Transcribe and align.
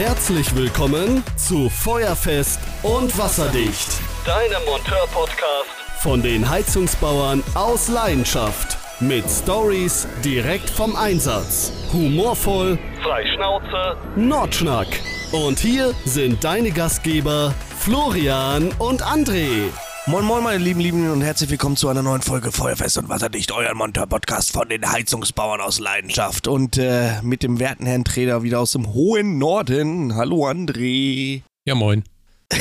Herzlich 0.00 0.56
willkommen 0.56 1.22
zu 1.36 1.68
Feuerfest 1.68 2.58
und 2.82 3.18
Wasserdicht, 3.18 4.00
deinem 4.24 4.64
Monteur-Podcast 4.64 5.68
von 5.98 6.22
den 6.22 6.48
Heizungsbauern 6.48 7.42
aus 7.52 7.88
Leidenschaft. 7.88 8.78
Mit 9.00 9.26
Stories 9.28 10.08
direkt 10.24 10.70
vom 10.70 10.96
Einsatz. 10.96 11.70
Humorvoll, 11.92 12.78
frei 13.02 13.26
Schnauze, 13.26 13.98
Nordschnack. 14.16 14.88
Und 15.32 15.58
hier 15.58 15.92
sind 16.06 16.44
deine 16.44 16.70
Gastgeber 16.70 17.52
Florian 17.78 18.70
und 18.78 19.02
André. 19.02 19.68
Moin 20.10 20.24
Moin 20.24 20.42
meine 20.42 20.58
lieben 20.58 20.80
Lieben 20.80 21.08
und 21.08 21.22
herzlich 21.22 21.50
willkommen 21.50 21.76
zu 21.76 21.88
einer 21.88 22.02
neuen 22.02 22.20
Folge 22.20 22.50
Feuerfest 22.50 22.98
und 22.98 23.08
Wasserdicht, 23.08 23.52
euer 23.52 23.72
Monteur-Podcast 23.76 24.50
von 24.50 24.68
den 24.68 24.90
Heizungsbauern 24.90 25.60
aus 25.60 25.78
Leidenschaft 25.78 26.48
und 26.48 26.78
äh, 26.78 27.22
mit 27.22 27.44
dem 27.44 27.60
werten 27.60 27.86
Herrn 27.86 28.02
Trainer 28.02 28.42
wieder 28.42 28.58
aus 28.58 28.72
dem 28.72 28.92
hohen 28.92 29.38
Norden. 29.38 30.16
Hallo 30.16 30.48
André. 30.48 31.42
Ja 31.64 31.76
moin. 31.76 32.02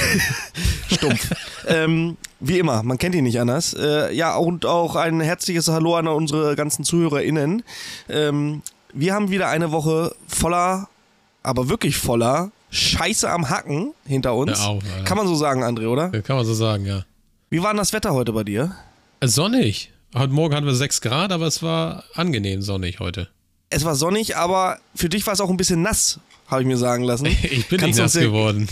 Stumpf. 0.92 1.32
ähm, 1.68 2.18
wie 2.40 2.60
immer, 2.60 2.84
man 2.84 3.00
kennt 3.00 3.16
ihn 3.16 3.24
nicht 3.24 3.40
anders. 3.40 3.74
Äh, 3.74 4.14
ja, 4.14 4.36
und 4.36 4.68
auch 4.68 4.96
ein 4.96 5.20
herzliches 5.20 5.70
Hallo 5.70 5.96
an 5.96 6.08
unsere 6.08 6.56
ganzen 6.56 6.84
ZuhörerInnen. 6.84 7.64
Ähm, 8.10 8.62
wir 8.94 9.16
haben 9.16 9.32
wieder 9.32 9.50
eine 9.50 9.72
Woche 9.72 10.16
voller, 10.28 10.88
aber 11.42 11.68
wirklich 11.68 11.98
voller 11.98 12.52
Scheiße 12.70 13.28
am 13.28 13.50
Hacken 13.50 13.94
hinter 14.06 14.36
uns. 14.36 14.60
Auf. 14.60 14.84
Kann 15.06 15.18
man 15.18 15.26
so 15.26 15.34
sagen, 15.34 15.64
André, 15.64 15.88
oder? 15.88 16.10
Kann 16.22 16.36
man 16.36 16.46
so 16.46 16.54
sagen, 16.54 16.86
ja. 16.86 17.06
Wie 17.50 17.62
war 17.62 17.72
denn 17.72 17.78
das 17.78 17.94
Wetter 17.94 18.14
heute 18.14 18.32
bei 18.34 18.44
dir? 18.44 18.76
Sonnig. 19.24 19.92
Heute 20.16 20.34
Morgen 20.34 20.56
hatten 20.56 20.66
wir 20.66 20.74
6 20.76 21.02
Grad, 21.02 21.32
aber 21.32 21.46
es 21.48 21.62
war 21.62 22.04
angenehm 22.16 22.62
sonnig 22.62 23.00
heute. 23.00 23.28
Es 23.70 23.86
war 23.86 23.96
sonnig, 23.96 24.36
aber 24.38 24.80
für 24.96 25.10
dich 25.10 25.26
war 25.28 25.34
es 25.34 25.42
auch 25.42 25.50
ein 25.50 25.58
bisschen 25.58 25.82
nass, 25.82 26.20
habe 26.48 26.62
ich 26.62 26.68
mir 26.68 26.78
sagen 26.78 27.04
lassen. 27.04 27.26
Ich 27.44 27.68
bin 27.68 27.80
Kannst 27.80 28.00
nicht 28.00 28.04
nass 28.04 28.14
geworden. 28.14 28.68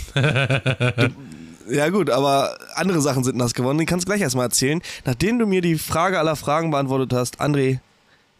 Ja 1.70 1.90
gut, 1.90 2.08
aber 2.10 2.56
andere 2.74 3.00
Sachen 3.02 3.24
sind 3.24 3.36
nass 3.36 3.52
geworden. 3.54 3.78
Die 3.78 3.84
kannst 3.84 4.06
du 4.06 4.10
gleich 4.10 4.22
erstmal 4.22 4.46
erzählen. 4.46 4.80
Nachdem 5.04 5.38
du 5.38 5.46
mir 5.46 5.60
die 5.60 5.76
Frage 5.76 6.18
aller 6.18 6.34
Fragen 6.34 6.70
beantwortet 6.70 7.12
hast, 7.12 7.40
André, 7.40 7.78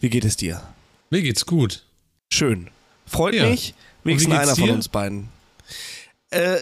wie 0.01 0.09
geht 0.09 0.25
es 0.25 0.37
dir? 0.37 0.63
Mir 1.11 1.21
geht's 1.23 1.45
gut. 1.47 1.85
Schön. 2.33 2.69
Freut 3.07 3.35
Ja. 3.35 3.47
mich. 3.51 3.75
Wenigstens 4.03 4.35
einer 4.35 4.55
von 4.57 4.65
dir? 4.65 4.73
uns 4.73 4.89
beiden. 4.89 5.29
Äh, 6.31 6.59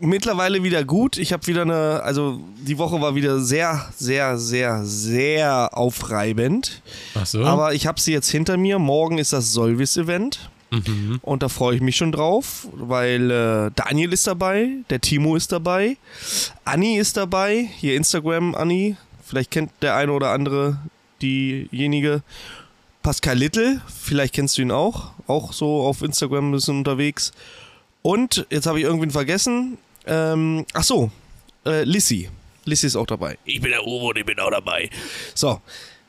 mittlerweile 0.00 0.62
wieder 0.62 0.84
gut. 0.84 1.18
Ich 1.18 1.32
habe 1.32 1.46
wieder 1.46 1.62
eine, 1.62 2.02
also 2.02 2.40
die 2.56 2.78
Woche 2.78 3.00
war 3.00 3.14
wieder 3.14 3.40
sehr, 3.40 3.88
sehr, 3.96 4.38
sehr, 4.38 4.84
sehr 4.84 5.76
aufreibend. 5.76 6.82
Ach 7.14 7.26
so. 7.26 7.44
Aber 7.44 7.74
ich 7.74 7.86
habe 7.86 8.00
sie 8.00 8.12
jetzt 8.12 8.30
hinter 8.30 8.56
mir. 8.56 8.78
Morgen 8.78 9.18
ist 9.18 9.32
das 9.32 9.52
Solvis-Event. 9.52 10.50
mhm. 10.70 11.18
Und 11.22 11.42
da 11.42 11.48
freue 11.48 11.76
ich 11.76 11.82
mich 11.82 11.96
schon 11.96 12.12
drauf, 12.12 12.68
weil 12.72 13.30
äh, 13.30 13.70
Daniel 13.74 14.12
ist 14.12 14.26
dabei, 14.26 14.68
der 14.90 15.00
Timo 15.00 15.36
ist 15.36 15.50
dabei, 15.52 15.96
Anni 16.64 16.98
ist 16.98 17.16
dabei, 17.16 17.68
hier 17.78 17.96
Instagram 17.96 18.54
Anni, 18.54 18.96
vielleicht 19.24 19.50
kennt 19.50 19.70
der 19.80 19.96
eine 19.96 20.12
oder 20.12 20.30
andere 20.30 20.78
diejenige. 21.22 22.22
Pascal 23.02 23.38
Little, 23.38 23.80
vielleicht 23.86 24.34
kennst 24.34 24.58
du 24.58 24.62
ihn 24.62 24.70
auch, 24.70 25.12
auch 25.26 25.52
so 25.52 25.82
auf 25.82 26.02
Instagram 26.02 26.50
ein 26.50 26.52
bisschen 26.52 26.78
unterwegs. 26.78 27.32
Und 28.02 28.46
jetzt 28.50 28.66
habe 28.66 28.78
ich 28.78 28.84
irgendwen 28.84 29.10
vergessen. 29.10 29.78
Ähm, 30.08 30.64
ach 30.72 30.82
so, 30.84 31.10
äh, 31.66 31.84
Lissy. 31.84 32.28
Lissy 32.64 32.86
ist 32.86 32.96
auch 32.96 33.06
dabei. 33.06 33.38
Ich 33.44 33.60
bin 33.60 33.70
der 33.70 33.86
Uwe 33.86 34.06
und 34.06 34.18
ich 34.18 34.26
bin 34.26 34.38
auch 34.40 34.50
dabei. 34.50 34.90
So, 35.34 35.60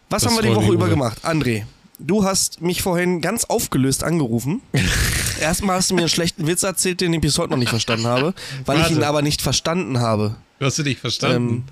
was 0.09 0.23
Das 0.23 0.31
haben 0.31 0.43
wir 0.43 0.49
die 0.49 0.55
Woche 0.55 0.73
über 0.73 0.89
gemacht? 0.89 1.23
André, 1.23 1.63
du 1.99 2.23
hast 2.23 2.61
mich 2.61 2.81
vorhin 2.81 3.21
ganz 3.21 3.45
aufgelöst 3.45 4.03
angerufen. 4.03 4.61
Erstmal 5.41 5.77
hast 5.77 5.89
du 5.91 5.95
mir 5.95 6.01
einen 6.01 6.09
schlechten 6.09 6.47
Witz 6.47 6.63
erzählt, 6.63 6.99
den 7.01 7.13
ich 7.13 7.21
bis 7.21 7.37
heute 7.37 7.51
noch 7.51 7.57
nicht 7.57 7.69
verstanden 7.69 8.07
habe, 8.07 8.33
weil 8.65 8.77
ich 8.77 8.83
Warte. 8.83 8.95
ihn 8.95 9.03
aber 9.03 9.21
nicht 9.21 9.41
verstanden 9.41 9.99
habe. 9.99 10.35
Hast 10.59 10.77
du 10.79 10.83
dich 10.83 10.97
verstanden? 10.97 11.49
Ähm, 11.49 11.63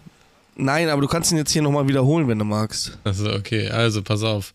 nein, 0.66 0.90
aber 0.90 1.02
du 1.02 1.08
kannst 1.08 1.32
ihn 1.32 1.38
jetzt 1.38 1.52
hier 1.52 1.62
nochmal 1.62 1.88
wiederholen, 1.88 2.28
wenn 2.28 2.40
du 2.40 2.46
magst. 2.46 2.98
Also 3.04 3.32
okay, 3.34 3.70
also 3.70 4.02
pass 4.02 4.24
auf. 4.24 4.54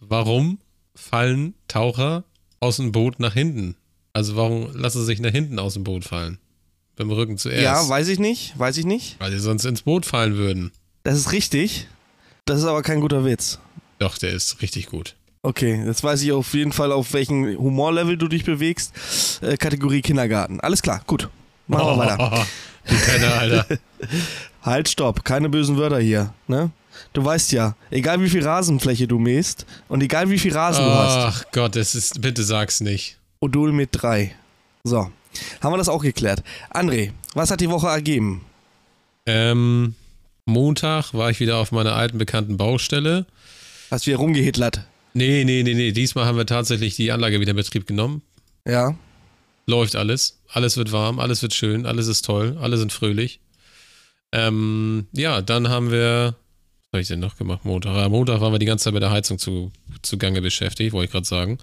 Warum 0.00 0.58
fallen 0.94 1.54
Taucher 1.68 2.24
aus 2.60 2.76
dem 2.76 2.92
Boot 2.92 3.20
nach 3.20 3.34
hinten? 3.34 3.76
Also 4.14 4.36
warum 4.36 4.74
lassen 4.74 5.00
sie 5.00 5.06
sich 5.06 5.20
nach 5.20 5.32
hinten 5.32 5.58
aus 5.58 5.74
dem 5.74 5.84
Boot 5.84 6.04
fallen? 6.04 6.38
Beim 6.96 7.10
Rücken 7.10 7.38
zuerst. 7.38 7.62
Ja, 7.62 7.88
weiß 7.88 8.08
ich 8.08 8.18
nicht, 8.18 8.58
weiß 8.58 8.76
ich 8.76 8.84
nicht. 8.84 9.16
Weil 9.18 9.32
sie 9.32 9.40
sonst 9.40 9.64
ins 9.64 9.82
Boot 9.82 10.06
fallen 10.06 10.36
würden. 10.36 10.72
Das 11.02 11.16
ist 11.16 11.32
richtig. 11.32 11.88
Das 12.44 12.58
ist 12.60 12.64
aber 12.66 12.82
kein 12.82 13.00
guter 13.00 13.24
Witz. 13.24 13.58
Doch, 13.98 14.18
der 14.18 14.30
ist 14.32 14.62
richtig 14.62 14.86
gut. 14.86 15.14
Okay, 15.42 15.82
jetzt 15.84 16.02
weiß 16.02 16.22
ich 16.22 16.32
auf 16.32 16.54
jeden 16.54 16.72
Fall, 16.72 16.92
auf 16.92 17.12
welchem 17.12 17.58
Humorlevel 17.58 18.16
du 18.16 18.28
dich 18.28 18.44
bewegst. 18.44 18.92
Äh, 19.42 19.56
Kategorie 19.56 20.00
Kindergarten. 20.02 20.60
Alles 20.60 20.80
klar, 20.82 21.02
gut. 21.06 21.28
Machen 21.66 21.86
wir 21.86 21.98
weiter. 21.98 22.46
Du 22.86 22.94
Penner, 22.96 23.32
Alter. 23.38 23.66
Halt, 24.62 24.90
stopp. 24.90 25.24
Keine 25.24 25.48
bösen 25.48 25.78
Wörter 25.78 26.00
hier. 26.00 26.34
Ne? 26.48 26.70
Du 27.14 27.24
weißt 27.24 27.52
ja, 27.52 27.76
egal 27.90 28.20
wie 28.20 28.28
viel 28.28 28.46
Rasenfläche 28.46 29.08
du 29.08 29.18
mähst 29.18 29.64
und 29.88 30.02
egal 30.02 30.28
wie 30.28 30.38
viel 30.38 30.52
Rasen 30.52 30.84
du 30.84 30.90
hast, 30.90 31.16
Ach 31.16 31.44
Gott, 31.52 31.76
das 31.76 31.94
ist, 31.94 32.20
bitte 32.20 32.44
sag's 32.44 32.82
nicht. 32.82 33.16
Odol 33.40 33.72
mit 33.72 33.88
drei. 33.92 34.34
So, 34.84 35.10
haben 35.60 35.72
wir 35.72 35.78
das 35.78 35.88
auch 35.88 36.02
geklärt. 36.02 36.42
André, 36.72 37.12
was 37.34 37.50
hat 37.50 37.60
die 37.60 37.70
Woche 37.70 37.88
ergeben? 37.88 38.44
Ähm, 39.26 39.94
Montag 40.46 41.14
war 41.14 41.30
ich 41.30 41.40
wieder 41.40 41.56
auf 41.58 41.72
meiner 41.72 41.94
alten 41.94 42.18
bekannten 42.18 42.56
Baustelle. 42.56 43.26
Hast 43.90 44.06
wieder 44.06 44.18
rumgehitlert? 44.18 44.84
Nee, 45.14 45.44
nee, 45.44 45.62
nee, 45.62 45.74
nee. 45.74 45.92
Diesmal 45.92 46.26
haben 46.26 46.36
wir 46.36 46.46
tatsächlich 46.46 46.96
die 46.96 47.12
Anlage 47.12 47.40
wieder 47.40 47.50
in 47.50 47.56
Betrieb 47.56 47.86
genommen. 47.86 48.22
Ja. 48.66 48.96
Läuft 49.66 49.96
alles. 49.96 50.40
Alles 50.48 50.76
wird 50.76 50.92
warm, 50.92 51.18
alles 51.18 51.40
wird 51.42 51.54
schön, 51.54 51.86
alles 51.86 52.06
ist 52.06 52.24
toll, 52.24 52.58
alle 52.60 52.76
sind 52.76 52.92
fröhlich. 52.92 53.40
Ähm, 54.32 55.06
ja, 55.12 55.40
dann 55.40 55.68
haben 55.68 55.90
wir. 55.90 56.34
Was 56.90 56.98
habe 56.98 57.02
ich 57.02 57.08
denn 57.08 57.20
noch 57.20 57.36
gemacht? 57.36 57.64
Montag. 57.64 57.96
Ja, 57.96 58.08
Montag 58.08 58.40
waren 58.40 58.52
wir 58.52 58.58
die 58.58 58.66
ganze 58.66 58.84
Zeit 58.84 58.94
mit 58.94 59.02
der 59.02 59.10
Heizung 59.10 59.38
zu, 59.38 59.72
zugange 60.02 60.42
beschäftigt, 60.42 60.92
wollte 60.92 61.06
ich 61.06 61.12
gerade 61.12 61.26
sagen. 61.26 61.58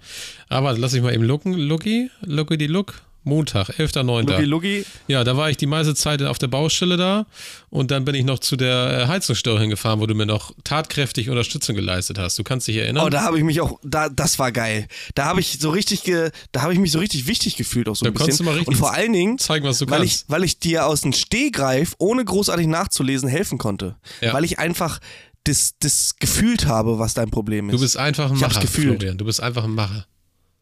Aber 0.48 0.76
lass 0.76 0.92
mich 0.92 1.02
mal 1.02 1.14
eben 1.14 1.24
looken. 1.24 1.54
Looky, 1.54 2.10
looky 2.22 2.58
die 2.58 2.66
Look. 2.66 3.02
Montag, 3.24 3.68
11.09. 3.78 4.22
Lucky 4.28 4.44
Lucky. 4.44 4.86
Ja, 5.06 5.22
da 5.24 5.36
war 5.36 5.48
ich 5.50 5.56
die 5.56 5.66
meiste 5.66 5.94
Zeit 5.94 6.22
auf 6.22 6.38
der 6.38 6.48
Baustelle 6.48 6.96
da 6.96 7.26
und 7.70 7.90
dann 7.90 8.04
bin 8.04 8.14
ich 8.14 8.24
noch 8.24 8.40
zu 8.40 8.56
der 8.56 9.02
äh, 9.02 9.06
Heizungsstörung 9.06 9.60
hingefahren, 9.60 10.00
wo 10.00 10.06
du 10.06 10.14
mir 10.14 10.26
noch 10.26 10.52
tatkräftig 10.64 11.30
Unterstützung 11.30 11.76
geleistet 11.76 12.18
hast. 12.18 12.38
Du 12.38 12.42
kannst 12.42 12.66
dich 12.68 12.76
erinnern? 12.76 13.06
Oh, 13.06 13.10
da 13.10 13.22
habe 13.22 13.38
ich 13.38 13.44
mich 13.44 13.60
auch, 13.60 13.78
da, 13.84 14.08
das 14.08 14.38
war 14.38 14.50
geil. 14.50 14.88
Da 15.14 15.26
habe 15.26 15.40
ich 15.40 15.58
so 15.60 15.70
richtig, 15.70 16.02
ge, 16.02 16.30
da 16.50 16.62
habe 16.62 16.72
ich 16.72 16.78
mich 16.80 16.90
so 16.92 16.98
richtig 16.98 17.26
wichtig 17.26 17.56
gefühlt 17.56 17.88
auch 17.88 17.96
so 17.96 18.04
Da 18.04 18.10
ein 18.10 18.14
bisschen. 18.14 18.38
du 18.38 18.44
mal 18.44 18.50
richtig 18.54 18.68
Und 18.68 18.74
vor 18.76 18.92
allen 18.92 19.12
Dingen, 19.12 19.38
Zeigen, 19.38 19.64
was 19.64 19.78
du 19.78 19.88
weil 19.88 20.00
kannst. 20.00 20.22
ich, 20.22 20.24
weil 20.30 20.42
ich 20.44 20.58
dir 20.58 20.86
aus 20.86 21.02
dem 21.02 21.12
Stehgreif, 21.12 21.94
ohne 21.98 22.24
großartig 22.24 22.66
nachzulesen, 22.66 23.28
helfen 23.28 23.58
konnte. 23.58 23.96
Ja. 24.20 24.32
Weil 24.32 24.44
ich 24.44 24.58
einfach 24.58 24.98
das, 25.44 25.74
das 25.80 26.16
gefühlt 26.18 26.66
habe, 26.66 26.98
was 26.98 27.14
dein 27.14 27.30
Problem 27.30 27.68
ist. 27.68 27.74
du 27.76 27.80
bist 27.80 27.96
einfach 27.96 28.30
ein 28.30 28.36
Ich 28.36 28.42
hab's 28.42 28.54
Macher, 28.54 28.66
gefühlt. 28.66 28.98
Florian. 29.00 29.18
Du 29.18 29.24
bist 29.24 29.40
einfach 29.40 29.64
ein 29.64 29.74
Macher. 29.74 30.06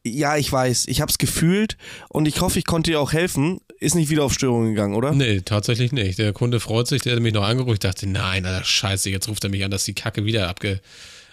Ja, 0.05 0.37
ich 0.37 0.51
weiß. 0.51 0.87
Ich 0.89 1.01
hab's 1.01 1.19
gefühlt 1.19 1.77
und 2.09 2.27
ich 2.27 2.41
hoffe, 2.41 2.59
ich 2.59 2.65
konnte 2.65 2.91
dir 2.91 3.01
auch 3.01 3.13
helfen. 3.13 3.61
Ist 3.79 3.95
nicht 3.95 4.11
wieder 4.11 4.25
auf 4.25 4.33
Störungen 4.33 4.71
gegangen, 4.71 4.95
oder? 4.95 5.13
Nee, 5.13 5.41
tatsächlich 5.41 5.93
nicht. 5.93 6.19
Der 6.19 6.33
Kunde 6.33 6.61
freut 6.61 6.87
sich, 6.87 7.03
der 7.03 7.15
hat 7.15 7.23
mich 7.23 7.35
noch 7.35 7.45
angerufen. 7.45 7.75
Ich 7.75 7.81
dachte, 7.81 8.07
nein, 8.07 8.45
Alter, 8.47 8.65
scheiße, 8.65 9.11
jetzt 9.11 9.29
ruft 9.29 9.45
er 9.45 9.51
mich 9.51 9.65
an, 9.65 9.71
dass 9.71 9.85
die 9.85 9.95
Kacke 9.95 10.25
wieder 10.25 10.49
abge, 10.49 10.81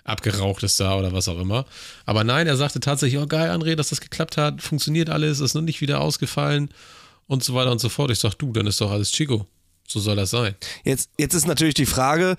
abgeraucht 0.03 0.63
ist 0.63 0.79
da 0.79 0.97
oder 0.97 1.13
was 1.13 1.27
auch 1.27 1.39
immer. 1.39 1.65
Aber 2.05 2.23
nein, 2.23 2.47
er 2.47 2.57
sagte 2.57 2.79
tatsächlich, 2.79 3.21
oh 3.21 3.27
geil, 3.27 3.51
André, 3.51 3.75
dass 3.75 3.89
das 3.89 4.01
geklappt 4.01 4.37
hat, 4.37 4.61
funktioniert 4.61 5.09
alles, 5.09 5.39
ist 5.39 5.53
noch 5.53 5.61
nicht 5.61 5.81
wieder 5.81 6.01
ausgefallen 6.01 6.69
und 7.27 7.43
so 7.43 7.53
weiter 7.53 7.71
und 7.71 7.79
so 7.79 7.89
fort. 7.89 8.11
Ich 8.11 8.19
sag, 8.19 8.35
du, 8.35 8.51
dann 8.51 8.67
ist 8.67 8.81
doch 8.81 8.91
alles 8.91 9.11
Chico. 9.11 9.45
So 9.87 9.99
soll 9.99 10.17
das 10.17 10.31
sein. 10.31 10.55
Jetzt, 10.83 11.09
jetzt 11.17 11.33
ist 11.33 11.47
natürlich 11.47 11.75
die 11.75 11.85
Frage, 11.85 12.35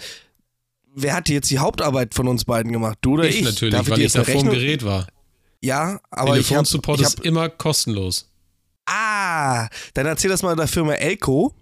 wer 0.94 1.14
hat 1.14 1.28
jetzt 1.28 1.50
die 1.50 1.58
Hauptarbeit 1.58 2.14
von 2.14 2.28
uns 2.28 2.44
beiden 2.44 2.72
gemacht? 2.72 2.98
Du 3.00 3.14
oder 3.14 3.28
ich? 3.28 3.38
Ich 3.38 3.44
natürlich, 3.44 3.74
Darf 3.74 3.88
weil 3.88 4.00
ich 4.00 4.14
eine 4.14 4.24
da 4.24 4.30
vor 4.30 4.42
dem 4.42 4.50
Gerät 4.50 4.84
war. 4.84 5.06
Ja, 5.60 6.00
aber 6.10 6.38
ich 6.38 6.46
habe 6.46 6.64
Telefonsupport 6.64 7.00
ich 7.00 7.06
ist 7.06 7.19
hab, 7.19 7.24
immer 7.24 7.48
kostenlos. 7.48 8.28
Ah, 8.87 9.69
dann 9.94 10.06
erzähl 10.06 10.31
das 10.31 10.43
mal 10.43 10.56
der 10.56 10.69
Firma 10.69 10.94
Elko, 10.94 11.55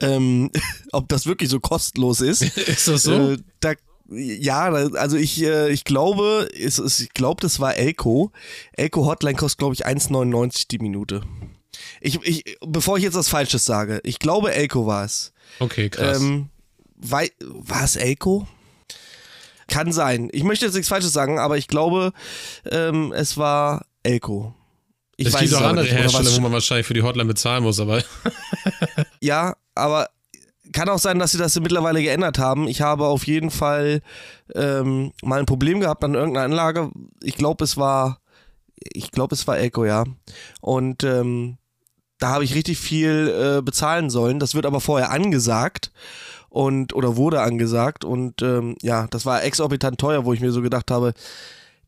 ähm, 0.00 0.50
ob 0.92 1.08
das 1.08 1.26
wirklich 1.26 1.50
so 1.50 1.60
kostenlos 1.60 2.20
ist. 2.20 2.42
ist 2.56 2.88
das 2.88 3.02
so? 3.02 3.32
Äh, 3.32 3.38
da, 3.60 3.74
ja, 4.10 4.70
also 4.70 5.16
ich, 5.16 5.42
äh, 5.42 5.70
ich 5.70 5.84
glaube, 5.84 6.48
es, 6.58 6.78
es, 6.78 7.00
ich 7.00 7.12
glaube, 7.12 7.42
das 7.42 7.60
war 7.60 7.76
Elko. 7.76 8.32
Elko 8.72 9.04
Hotline 9.04 9.36
kostet, 9.36 9.58
glaube 9.58 9.74
ich, 9.74 9.86
1,99 9.86 10.68
die 10.70 10.78
Minute. 10.78 11.22
Ich, 12.00 12.18
ich, 12.22 12.58
bevor 12.66 12.96
ich 12.96 13.04
jetzt 13.04 13.14
was 13.14 13.28
Falsches 13.28 13.64
sage, 13.64 14.00
ich 14.04 14.18
glaube, 14.18 14.54
Elko 14.54 14.86
war 14.86 15.04
es. 15.04 15.32
okay, 15.58 15.90
krass. 15.90 16.20
Ähm, 16.20 16.48
war 16.96 17.24
es 17.84 17.96
Elko? 17.96 18.46
Kann 19.68 19.92
sein. 19.92 20.28
Ich 20.32 20.44
möchte 20.44 20.64
jetzt 20.64 20.74
nichts 20.74 20.88
Falsches 20.88 21.12
sagen, 21.12 21.38
aber 21.38 21.56
ich 21.58 21.68
glaube, 21.68 22.12
ähm, 22.70 23.12
es 23.12 23.36
war 23.36 23.86
Elko. 24.02 24.54
Ich 25.16 25.26
es 25.26 25.36
gibt 25.36 25.54
auch 25.54 25.62
andere 25.62 25.84
nicht. 25.84 25.94
Hersteller, 25.94 26.36
wo 26.36 26.40
man 26.40 26.52
wahrscheinlich 26.52 26.86
für 26.86 26.94
die 26.94 27.02
Hotline 27.02 27.26
bezahlen 27.26 27.64
muss, 27.64 27.80
aber 27.80 28.02
Ja, 29.20 29.56
aber 29.74 30.08
kann 30.72 30.88
auch 30.88 30.98
sein, 30.98 31.18
dass 31.18 31.32
sie 31.32 31.38
das 31.38 31.58
mittlerweile 31.60 32.02
geändert 32.02 32.38
haben. 32.38 32.68
Ich 32.68 32.82
habe 32.82 33.06
auf 33.06 33.26
jeden 33.26 33.50
Fall 33.50 34.00
ähm, 34.54 35.12
mal 35.22 35.40
ein 35.40 35.46
Problem 35.46 35.80
gehabt 35.80 36.04
an 36.04 36.14
irgendeiner 36.14 36.44
Anlage. 36.44 36.90
Ich 37.22 37.36
glaube, 37.36 37.64
es 37.64 37.76
war, 37.76 38.20
ich 38.76 39.10
glaube, 39.10 39.34
es 39.34 39.46
war 39.46 39.58
Elko, 39.58 39.84
ja. 39.84 40.04
Und 40.60 41.04
ähm, 41.04 41.58
da 42.18 42.30
habe 42.30 42.44
ich 42.44 42.54
richtig 42.54 42.78
viel 42.78 43.58
äh, 43.58 43.62
bezahlen 43.62 44.10
sollen. 44.10 44.38
Das 44.38 44.54
wird 44.54 44.66
aber 44.66 44.80
vorher 44.80 45.10
angesagt 45.10 45.90
und 46.50 46.94
oder 46.94 47.16
wurde 47.16 47.40
angesagt 47.42 48.04
und 48.04 48.42
ähm, 48.42 48.76
ja, 48.82 49.06
das 49.08 49.26
war 49.26 49.42
exorbitant 49.44 49.98
teuer, 50.00 50.24
wo 50.24 50.32
ich 50.32 50.40
mir 50.40 50.52
so 50.52 50.62
gedacht 50.62 50.90
habe, 50.90 51.14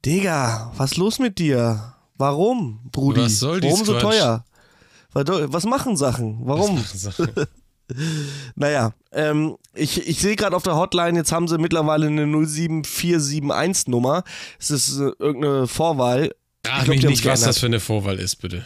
Digga, 0.05 0.73
was 0.77 0.93
ist 0.93 0.97
los 0.97 1.19
mit 1.19 1.39
dir? 1.39 1.95
Warum, 2.17 2.81
Brudi? 2.93 3.23
Was 3.23 3.39
soll 3.39 3.63
Warum 3.63 3.85
so 3.85 3.93
Quatsch? 3.93 4.03
teuer? 4.03 4.45
Was 5.13 5.25
was 5.53 5.65
machen 5.65 5.97
Sachen? 5.97 6.41
Warum? 6.45 6.83
Naja, 8.55 8.93
ähm, 9.11 9.57
ich, 9.75 10.07
ich 10.07 10.21
sehe 10.21 10.37
gerade 10.37 10.55
auf 10.55 10.63
der 10.63 10.77
Hotline, 10.77 11.19
jetzt 11.19 11.33
haben 11.33 11.49
sie 11.49 11.59
mittlerweile 11.59 12.07
eine 12.07 12.25
07471-Nummer. 12.25 14.23
Es 14.59 14.71
ist 14.71 14.99
äh, 14.99 15.11
irgendeine 15.19 15.67
Vorwahl. 15.67 16.33
Frag 16.65 16.87
mich 16.89 17.03
nicht, 17.05 17.25
was 17.25 17.41
das 17.41 17.59
für 17.59 17.67
eine 17.67 17.81
Vorwahl 17.81 18.19
ist, 18.21 18.37
bitte. 18.37 18.65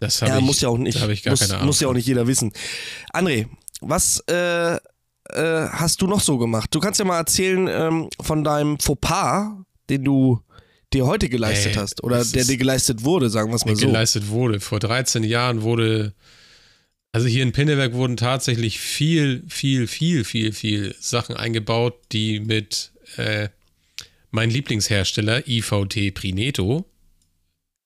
Das 0.00 0.22
habe 0.22 0.30
Ja, 0.32 0.38
ich, 0.38 0.44
muss 0.44 0.60
ja 0.60 0.68
auch 0.70 0.78
nicht. 0.78 0.96
da 0.96 1.02
habe 1.02 1.12
ich 1.12 1.22
gar 1.22 1.32
muss, 1.32 1.40
keine 1.40 1.54
Ahnung. 1.54 1.66
muss 1.66 1.80
ja 1.80 1.88
auch 1.88 1.92
nicht 1.92 2.06
jeder 2.06 2.26
wissen. 2.26 2.52
André, 3.12 3.46
was 3.88 4.22
äh, 4.28 4.74
äh, 4.74 4.78
hast 5.70 6.02
du 6.02 6.06
noch 6.06 6.20
so 6.20 6.38
gemacht? 6.38 6.74
Du 6.74 6.80
kannst 6.80 6.98
ja 7.00 7.04
mal 7.06 7.18
erzählen 7.18 7.68
ähm, 7.68 8.08
von 8.20 8.44
deinem 8.44 8.78
Fauxpas, 8.78 9.52
den 9.88 10.04
du 10.04 10.40
dir 10.92 11.06
heute 11.06 11.28
geleistet 11.28 11.72
Ey, 11.72 11.78
hast. 11.78 12.02
Oder 12.04 12.24
der 12.24 12.44
dir 12.44 12.56
geleistet 12.56 13.04
wurde, 13.04 13.30
sagen 13.30 13.50
wir 13.50 13.56
es 13.56 13.64
mal 13.64 13.76
so. 13.76 13.86
geleistet 13.86 14.28
wurde. 14.28 14.60
Vor 14.60 14.78
13 14.80 15.24
Jahren 15.24 15.62
wurde, 15.62 16.12
also 17.12 17.26
hier 17.26 17.42
in 17.42 17.52
Pinneberg 17.52 17.94
wurden 17.94 18.16
tatsächlich 18.16 18.78
viel, 18.78 19.44
viel, 19.48 19.86
viel, 19.86 20.24
viel, 20.24 20.52
viel 20.52 20.94
Sachen 21.00 21.36
eingebaut, 21.36 21.94
die 22.12 22.40
mit 22.40 22.92
äh, 23.16 23.48
mein 24.30 24.50
Lieblingshersteller 24.50 25.48
IVT 25.48 26.12
Prineto, 26.14 26.84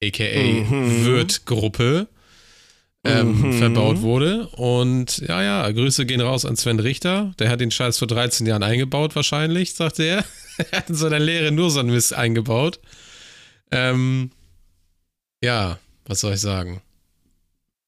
aka 0.03 0.25
Mhm. 0.25 1.05
Wirt-Gruppe, 1.07 2.09
ähm, 3.05 3.41
Mhm. 3.41 3.53
verbaut 3.59 4.01
wurde. 4.03 4.49
Und 4.49 5.19
ja, 5.19 5.43
ja, 5.43 5.71
Grüße 5.71 6.05
gehen 6.07 6.21
raus 6.21 6.45
an 6.45 6.57
Sven 6.57 6.81
Richter. 6.81 7.33
Der 7.39 7.49
hat 7.51 7.61
den 7.61 7.71
Scheiß 7.71 7.99
vor 7.99 8.09
13 8.09 8.47
Jahren 8.47 8.63
eingebaut, 8.63 9.15
wahrscheinlich, 9.17 9.75
sagte 9.75 10.03
er. 10.05 10.25
er 10.71 10.79
hat 10.79 10.89
in 10.91 10.95
seiner 10.97 11.19
Lehre 11.21 11.53
nur 11.53 11.71
so 11.71 11.81
einen 11.81 11.91
Mist 11.91 12.13
eingebaut. 12.13 12.81
Ähm, 13.71 14.31
ja, 15.43 15.79
was 16.07 16.21
soll 16.21 16.35
ich 16.35 16.41
sagen? 16.41 16.81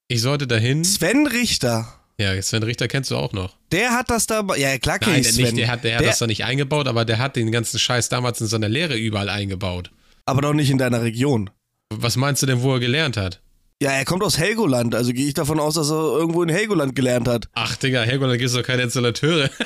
Ich 0.08 0.22
sollte 0.22 0.46
dahin. 0.46 0.84
Sven 0.84 1.26
Richter, 1.26 1.94
Ja, 2.18 2.40
Sven 2.42 2.62
Richter 2.62 2.86
kennst 2.88 3.10
du 3.10 3.16
auch 3.16 3.32
noch. 3.32 3.54
der 3.72 3.90
hat 3.92 4.10
das 4.10 4.26
da. 4.26 4.44
Ja, 4.56 4.76
klar 4.78 4.98
kenn 4.98 5.12
Nein, 5.12 5.22
ich 5.22 5.28
Sven. 5.32 5.44
nicht, 5.44 5.56
der 5.58 5.68
hat, 5.68 5.84
der 5.84 5.94
hat 5.94 6.00
Der- 6.02 6.08
das 6.10 6.18
doch 6.18 6.26
nicht 6.26 6.44
eingebaut, 6.44 6.86
aber 6.88 7.04
der 7.04 7.18
hat 7.18 7.36
den 7.36 7.50
ganzen 7.52 7.78
Scheiß 7.78 8.08
damals 8.08 8.40
in 8.40 8.46
seiner 8.46 8.68
Lehre 8.68 8.96
überall 8.96 9.28
eingebaut. 9.28 9.90
aber 10.26 10.42
doch 10.42 10.52
nicht 10.52 10.70
in 10.70 10.78
deiner 10.78 11.02
Region. 11.02 11.50
Was 11.92 12.16
meinst 12.16 12.42
du 12.42 12.46
denn, 12.46 12.62
wo 12.62 12.74
er 12.74 12.80
gelernt 12.80 13.16
hat? 13.16 13.40
Ja, 13.82 13.92
er 13.92 14.04
kommt 14.04 14.22
aus 14.22 14.36
Helgoland, 14.36 14.94
also 14.94 15.14
gehe 15.14 15.26
ich 15.26 15.32
davon 15.32 15.58
aus, 15.58 15.72
dass 15.74 15.88
er 15.90 15.96
irgendwo 15.96 16.42
in 16.42 16.50
Helgoland 16.50 16.94
gelernt 16.94 17.26
hat. 17.26 17.48
Ach, 17.54 17.76
Digga, 17.76 18.02
Helgoland 18.02 18.38
gibt 18.38 18.50
es 18.50 18.56
doch 18.56 18.62
keine 18.62 18.82
Installateure. 18.82 19.48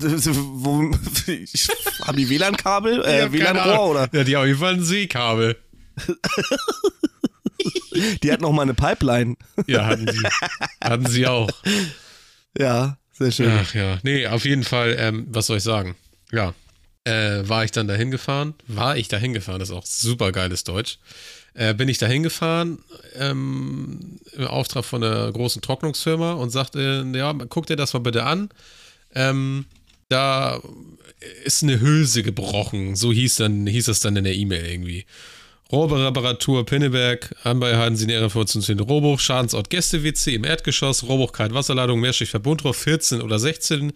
Haben 0.00 0.96
die 2.16 2.28
WLAN-Kabel? 2.28 3.04
Äh, 3.04 3.32
WLAN-Rohr 3.32 3.90
oder? 3.90 4.08
Ja, 4.12 4.24
die 4.24 4.34
haben 4.36 4.42
auf 4.42 4.48
jeden 4.48 4.58
Fall 4.58 4.74
ein 4.74 4.82
Seekabel. 4.82 5.56
Die 8.22 8.30
hat 8.30 8.40
noch 8.40 8.52
mal 8.52 8.62
eine 8.62 8.74
Pipeline. 8.74 9.34
Ja, 9.66 9.86
hatten 9.86 10.06
sie. 10.06 10.22
hatten 10.80 11.06
sie 11.06 11.26
auch. 11.26 11.50
Ja, 12.56 12.96
sehr 13.12 13.32
schön. 13.32 13.50
Ach 13.50 13.74
ja. 13.74 13.98
Nee, 14.04 14.28
auf 14.28 14.44
jeden 14.44 14.62
Fall, 14.62 14.94
ähm, 14.98 15.26
was 15.30 15.46
soll 15.46 15.56
ich 15.56 15.64
sagen? 15.64 15.96
Ja. 16.30 16.54
Äh, 17.08 17.48
war 17.48 17.64
ich 17.64 17.70
dann 17.70 17.88
dahin 17.88 18.10
gefahren? 18.10 18.54
War 18.66 18.98
ich 18.98 19.08
dahin 19.08 19.32
gefahren? 19.32 19.60
Das 19.60 19.70
ist 19.70 19.74
auch 19.74 19.86
super 19.86 20.30
geiles 20.30 20.64
Deutsch. 20.64 20.98
Äh, 21.54 21.72
bin 21.72 21.88
ich 21.88 21.96
dahin 21.96 22.22
gefahren 22.22 22.80
ähm, 23.14 24.20
im 24.34 24.46
Auftrag 24.46 24.84
von 24.84 25.02
einer 25.02 25.32
großen 25.32 25.62
Trocknungsfirma 25.62 26.32
und 26.34 26.50
sagte, 26.50 27.06
ja, 27.14 27.32
guck 27.32 27.66
dir 27.66 27.76
das 27.76 27.94
mal 27.94 28.00
bitte 28.00 28.24
an. 28.24 28.50
Ähm, 29.14 29.64
da 30.10 30.60
ist 31.44 31.62
eine 31.62 31.80
Hülse 31.80 32.22
gebrochen. 32.22 32.94
So 32.94 33.10
hieß, 33.10 33.36
dann, 33.36 33.66
hieß 33.66 33.88
es 33.88 34.00
dann 34.00 34.16
in 34.16 34.24
der 34.24 34.34
E-Mail 34.34 34.66
irgendwie. 34.66 35.06
Rohrreparatur 35.72 36.66
Pinneberg, 36.66 37.34
Anbei 37.42 37.94
Sie 37.94 38.06
nähere 38.06 38.24
Informationen 38.24 38.62
zu 38.62 38.74
den 38.74 38.86
Rohrbruch, 38.86 39.18
Schadensort 39.18 39.70
Gäste-WC 39.70 40.34
im 40.34 40.44
Erdgeschoss, 40.44 41.04
Rohrbruch 41.04 41.32
Kaltwasserladung, 41.32 42.00
Mehrschicht-Verbundrohr 42.00 42.74
14 42.74 43.22
oder 43.22 43.38
16, 43.38 43.92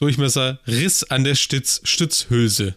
Durchmesser, 0.00 0.58
Riss 0.66 1.04
an 1.04 1.24
der 1.24 1.34
Stütz, 1.34 1.82
Stützhülse. 1.84 2.74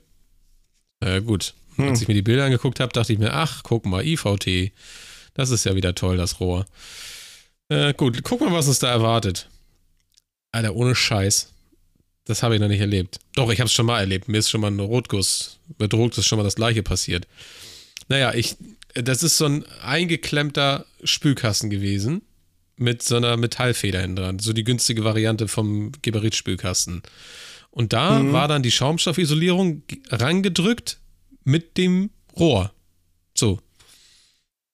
Ja 1.01 1.19
gut, 1.19 1.53
als 1.77 2.01
ich 2.01 2.09
mir 2.09 2.13
die 2.15 2.21
Bilder 2.21 2.43
angeguckt 2.43 2.81
habe, 2.81 2.91
dachte 2.91 3.13
ich 3.13 3.19
mir, 3.19 3.33
ach, 3.33 3.63
guck 3.63 3.85
mal, 3.85 4.05
IVT, 4.05 4.73
das 5.33 5.49
ist 5.49 5.63
ja 5.63 5.73
wieder 5.75 5.95
toll, 5.95 6.17
das 6.17 6.41
Rohr. 6.41 6.65
Äh, 7.69 7.93
gut, 7.93 8.21
guck 8.23 8.41
mal, 8.41 8.51
was 8.51 8.67
uns 8.67 8.79
da 8.79 8.89
erwartet. 8.89 9.47
Alter, 10.51 10.75
ohne 10.75 10.95
Scheiß. 10.95 11.53
Das 12.25 12.43
habe 12.43 12.55
ich 12.55 12.61
noch 12.61 12.67
nicht 12.67 12.81
erlebt. 12.81 13.19
Doch, 13.35 13.49
ich 13.51 13.59
habe 13.59 13.67
es 13.67 13.73
schon 13.73 13.85
mal 13.85 14.01
erlebt. 14.01 14.27
Mir 14.27 14.39
ist 14.39 14.49
schon 14.49 14.61
mal 14.61 14.71
ein 14.71 14.79
Rotguss, 14.79 15.59
mit 15.79 15.93
Rotguss 15.93 16.25
schon 16.25 16.37
mal 16.37 16.43
das 16.43 16.55
gleiche 16.55 16.83
passiert. 16.83 17.25
Naja, 18.09 18.33
ich, 18.33 18.57
das 18.95 19.23
ist 19.23 19.37
so 19.37 19.45
ein 19.45 19.65
eingeklemmter 19.81 20.85
Spülkasten 21.05 21.69
gewesen 21.69 22.21
mit 22.75 23.03
so 23.03 23.17
einer 23.17 23.37
Metallfeder 23.37 24.01
hinten 24.01 24.15
dran. 24.15 24.39
So 24.39 24.53
die 24.53 24.63
günstige 24.63 25.03
Variante 25.03 25.47
vom 25.47 25.91
Geberit-Spülkasten. 26.01 27.03
Und 27.71 27.93
da 27.93 28.31
war 28.31 28.47
dann 28.47 28.61
die 28.61 28.71
Schaumstoffisolierung 28.71 29.83
rangedrückt 30.09 30.99
mit 31.43 31.77
dem 31.77 32.11
Rohr. 32.37 32.71
So. 33.35 33.59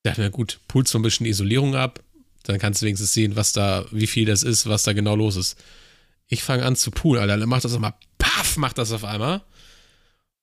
Ich 0.02 0.10
dachte 0.10 0.20
mir, 0.20 0.30
gut, 0.30 0.60
pulst 0.68 0.92
mal 0.92 1.00
ein 1.00 1.04
bisschen 1.04 1.24
die 1.24 1.30
Isolierung 1.30 1.74
ab, 1.74 2.02
dann 2.44 2.58
kannst 2.58 2.80
du 2.80 2.86
wenigstens 2.86 3.12
sehen, 3.12 3.36
was 3.36 3.52
da, 3.52 3.84
wie 3.90 4.06
viel 4.06 4.24
das 4.24 4.42
ist, 4.42 4.66
was 4.68 4.82
da 4.82 4.92
genau 4.92 5.16
los 5.16 5.36
ist. 5.36 5.56
Ich 6.26 6.42
fange 6.42 6.64
an 6.64 6.76
zu 6.76 6.90
poolen, 6.90 7.22
Alter. 7.22 7.38
Dann 7.38 7.48
macht 7.48 7.64
das 7.64 7.74
einmal, 7.74 7.94
paff, 8.18 8.56
macht 8.56 8.78
das 8.78 8.92
auf 8.92 9.04
einmal. 9.04 9.42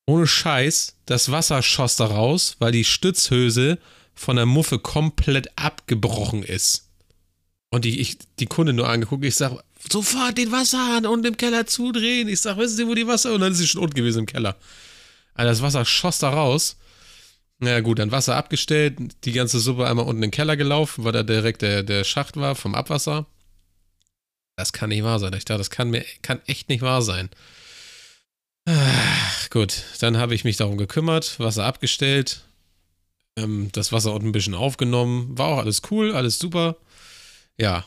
Ohne 0.06 0.28
Scheiß, 0.28 0.96
das 1.06 1.32
Wasser 1.32 1.62
schoss 1.62 1.96
da 1.96 2.06
raus, 2.06 2.56
weil 2.60 2.72
die 2.72 2.86
Stützhülse 2.86 3.78
von 4.14 4.36
der 4.36 4.46
Muffe 4.46 4.80
komplett 4.80 5.58
abgebrochen 5.58 6.44
ist. 6.44 6.87
Und 7.70 7.86
die, 7.86 8.00
ich 8.00 8.18
die 8.40 8.46
Kunde 8.46 8.74
nur 8.74 8.90
angeguckt, 8.90 9.26
ich 9.26 9.36
sag, 9.36 9.52
sofort 9.92 10.38
den 10.38 10.52
Wasserhahn 10.52 11.06
und 11.06 11.26
im 11.26 11.38
Keller 11.38 11.68
zudrehen. 11.68 12.28
Ich 12.28 12.42
sag, 12.42 12.58
wissen 12.58 12.78
Sie, 12.78 12.88
wo 12.88 12.96
die 12.96 13.08
Wasser? 13.08 13.34
Und 13.34 13.42
dann 13.42 13.52
ist 13.52 13.58
sie 13.58 13.68
schon 13.68 13.82
unten 13.82 13.96
gewesen 13.96 14.20
im 14.20 14.26
Keller. 14.26 14.56
Alter, 15.34 15.50
das 15.50 15.62
Wasser 15.62 15.86
schoss 15.86 16.20
da 16.20 16.30
raus. 16.30 16.78
Na 17.60 17.72
ja, 17.72 17.80
gut, 17.80 18.00
dann 18.00 18.12
Wasser 18.12 18.36
abgestellt, 18.36 19.00
die 19.26 19.32
ganze 19.32 19.60
Suppe 19.60 19.88
einmal 19.88 20.06
unten 20.06 20.24
in 20.24 20.30
den 20.30 20.32
Keller 20.32 20.56
gelaufen, 20.58 21.04
weil 21.04 21.12
da 21.12 21.24
direkt 21.24 21.62
der, 21.62 21.84
der 21.84 22.04
Schacht 22.04 22.38
war 22.38 22.56
vom 22.56 22.76
Abwasser. 22.76 23.26
Das 24.56 24.74
kann 24.74 24.90
nicht 24.90 25.04
wahr 25.04 25.20
sein. 25.20 25.34
Ich 25.34 25.46
dachte, 25.46 25.60
das 25.60 25.70
kann 25.70 25.90
mir 25.90 26.06
kann 26.22 26.42
echt 26.46 26.70
nicht 26.70 26.82
wahr 26.82 27.02
sein. 27.02 27.30
Ah, 28.68 29.48
gut, 29.50 29.84
dann 30.00 30.18
habe 30.18 30.36
ich 30.36 30.44
mich 30.44 30.58
darum 30.58 30.78
gekümmert, 30.78 31.40
Wasser 31.40 31.64
abgestellt, 31.66 32.42
ähm, 33.38 33.70
das 33.72 33.94
Wasser 33.94 34.14
unten 34.14 34.28
ein 34.28 34.32
bisschen 34.34 34.56
aufgenommen, 34.56 35.38
war 35.38 35.48
auch 35.48 35.58
alles 35.60 35.84
cool, 35.90 36.14
alles 36.14 36.38
super. 36.38 36.76
Ja. 37.58 37.86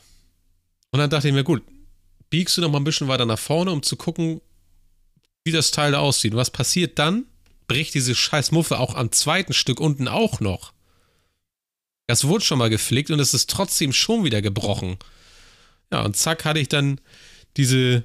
Und 0.91 0.99
dann 0.99 1.11
dachte 1.11 1.29
ich 1.29 1.35
mir, 1.35 1.45
gut, 1.45 1.63
biegst 2.31 2.57
du 2.57 2.61
noch 2.61 2.71
mal 2.71 2.79
ein 2.79 2.85
bisschen 2.85 3.09
weiter 3.09 3.27
nach 3.27 3.39
vorne, 3.39 3.71
um 3.71 3.83
zu 3.83 3.97
gucken, 3.97 4.41
wie 5.45 5.53
das 5.53 5.71
Teil 5.71 5.93
da 5.93 5.99
aussieht. 6.01 6.33
Und 6.33 6.39
was 6.39 6.51
passiert 6.51 6.99
dann? 6.99 7.25
Bricht 7.67 7.95
diese 7.95 8.15
scheiß 8.15 8.51
Muffe 8.53 8.79
auch 8.79 8.95
am 8.95 9.13
zweiten 9.13 9.53
Stück 9.53 9.81
unten 9.81 10.09
auch 10.09 10.41
noch. 10.41 10.73
Das 12.07 12.27
wurde 12.27 12.45
schon 12.45 12.59
mal 12.59 12.71
geflickt 12.71 13.11
und 13.11 13.21
es 13.21 13.35
ist 13.35 13.49
trotzdem 13.49 13.93
schon 13.93 14.25
wieder 14.25 14.43
gebrochen. 14.43 14.97
Ja, 15.93 16.03
und 16.03 16.17
zack 16.17 16.45
hatte 16.45 16.59
ich 16.59 16.69
dann 16.69 17.01
diese 17.57 18.05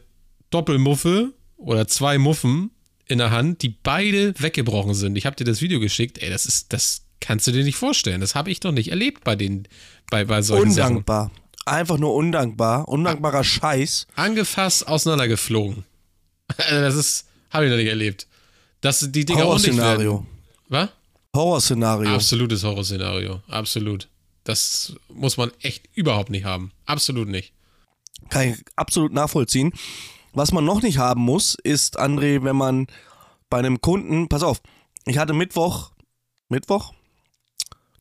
Doppelmuffe 0.51 1.33
oder 1.57 1.87
zwei 1.87 2.19
Muffen 2.19 2.71
in 3.07 3.17
der 3.17 3.31
Hand, 3.31 3.61
die 3.61 3.69
beide 3.69 4.33
weggebrochen 4.39 4.93
sind. 4.93 5.17
Ich 5.17 5.25
habe 5.25 5.35
dir 5.35 5.43
das 5.43 5.61
Video 5.61 5.79
geschickt. 5.79 6.19
Ey, 6.19 6.29
das 6.29 6.45
ist, 6.45 6.73
das 6.73 7.05
kannst 7.19 7.47
du 7.47 7.51
dir 7.51 7.63
nicht 7.63 7.75
vorstellen. 7.75 8.21
Das 8.21 8.35
habe 8.35 8.51
ich 8.51 8.59
doch 8.59 8.71
nicht 8.71 8.89
erlebt 8.89 9.23
bei 9.23 9.35
den, 9.35 9.67
bei, 10.09 10.25
bei 10.25 10.41
solchen 10.41 10.71
Sachen. 10.71 11.03
Einfach 11.65 11.97
nur 11.97 12.13
undankbar. 12.13 12.87
Undankbarer 12.87 13.43
Scheiß. 13.43 14.07
Angefasst, 14.15 14.87
auseinandergeflogen. 14.87 15.83
Also 16.57 16.81
das 16.81 16.95
ist, 16.95 17.27
habe 17.49 17.65
ich 17.65 17.71
noch 17.71 17.77
nicht 17.77 17.89
erlebt. 17.89 18.27
Dass 18.81 18.99
die 18.99 19.25
Dinger. 19.25 19.45
Horrorszenario. 19.45 20.25
Was? 20.69 20.89
Horrorszenario. 21.35 22.13
Absolutes 22.13 22.63
Horrorszenario. 22.63 23.41
Absolut. 23.47 24.07
Das 24.43 24.93
muss 25.09 25.37
man 25.37 25.51
echt 25.61 25.89
überhaupt 25.95 26.29
nicht 26.29 26.45
haben. 26.45 26.71
Absolut 26.85 27.27
nicht. 27.27 27.53
Kann 28.29 28.49
ich 28.49 28.57
absolut 28.75 29.11
nachvollziehen. 29.11 29.73
Was 30.33 30.51
man 30.51 30.65
noch 30.65 30.81
nicht 30.81 30.99
haben 30.99 31.21
muss, 31.21 31.55
ist, 31.63 31.99
André, 31.99 32.43
wenn 32.43 32.55
man 32.55 32.87
bei 33.49 33.57
einem 33.57 33.81
Kunden, 33.81 34.29
pass 34.29 34.43
auf, 34.43 34.61
ich 35.05 35.17
hatte 35.17 35.33
Mittwoch, 35.33 35.91
Mittwoch? 36.49 36.93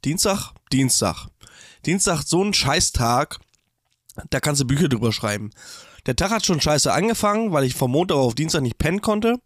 Dienstag? 0.04 0.52
Dienstag. 0.73 1.28
Dienstag 1.87 2.23
so 2.23 2.42
ein 2.42 2.52
Scheißtag, 2.52 3.38
da 4.30 4.40
kannst 4.40 4.61
du 4.61 4.66
Bücher 4.66 4.88
drüber 4.88 5.12
schreiben. 5.12 5.50
Der 6.06 6.16
Tag 6.16 6.30
hat 6.30 6.44
schon 6.44 6.61
scheiße 6.61 6.92
angefangen, 6.92 7.52
weil 7.52 7.64
ich 7.64 7.75
vom 7.75 7.90
Montag 7.90 8.16
auf 8.16 8.35
Dienstag 8.35 8.62
nicht 8.62 8.78
pennen 8.78 9.00
konnte. 9.00 9.38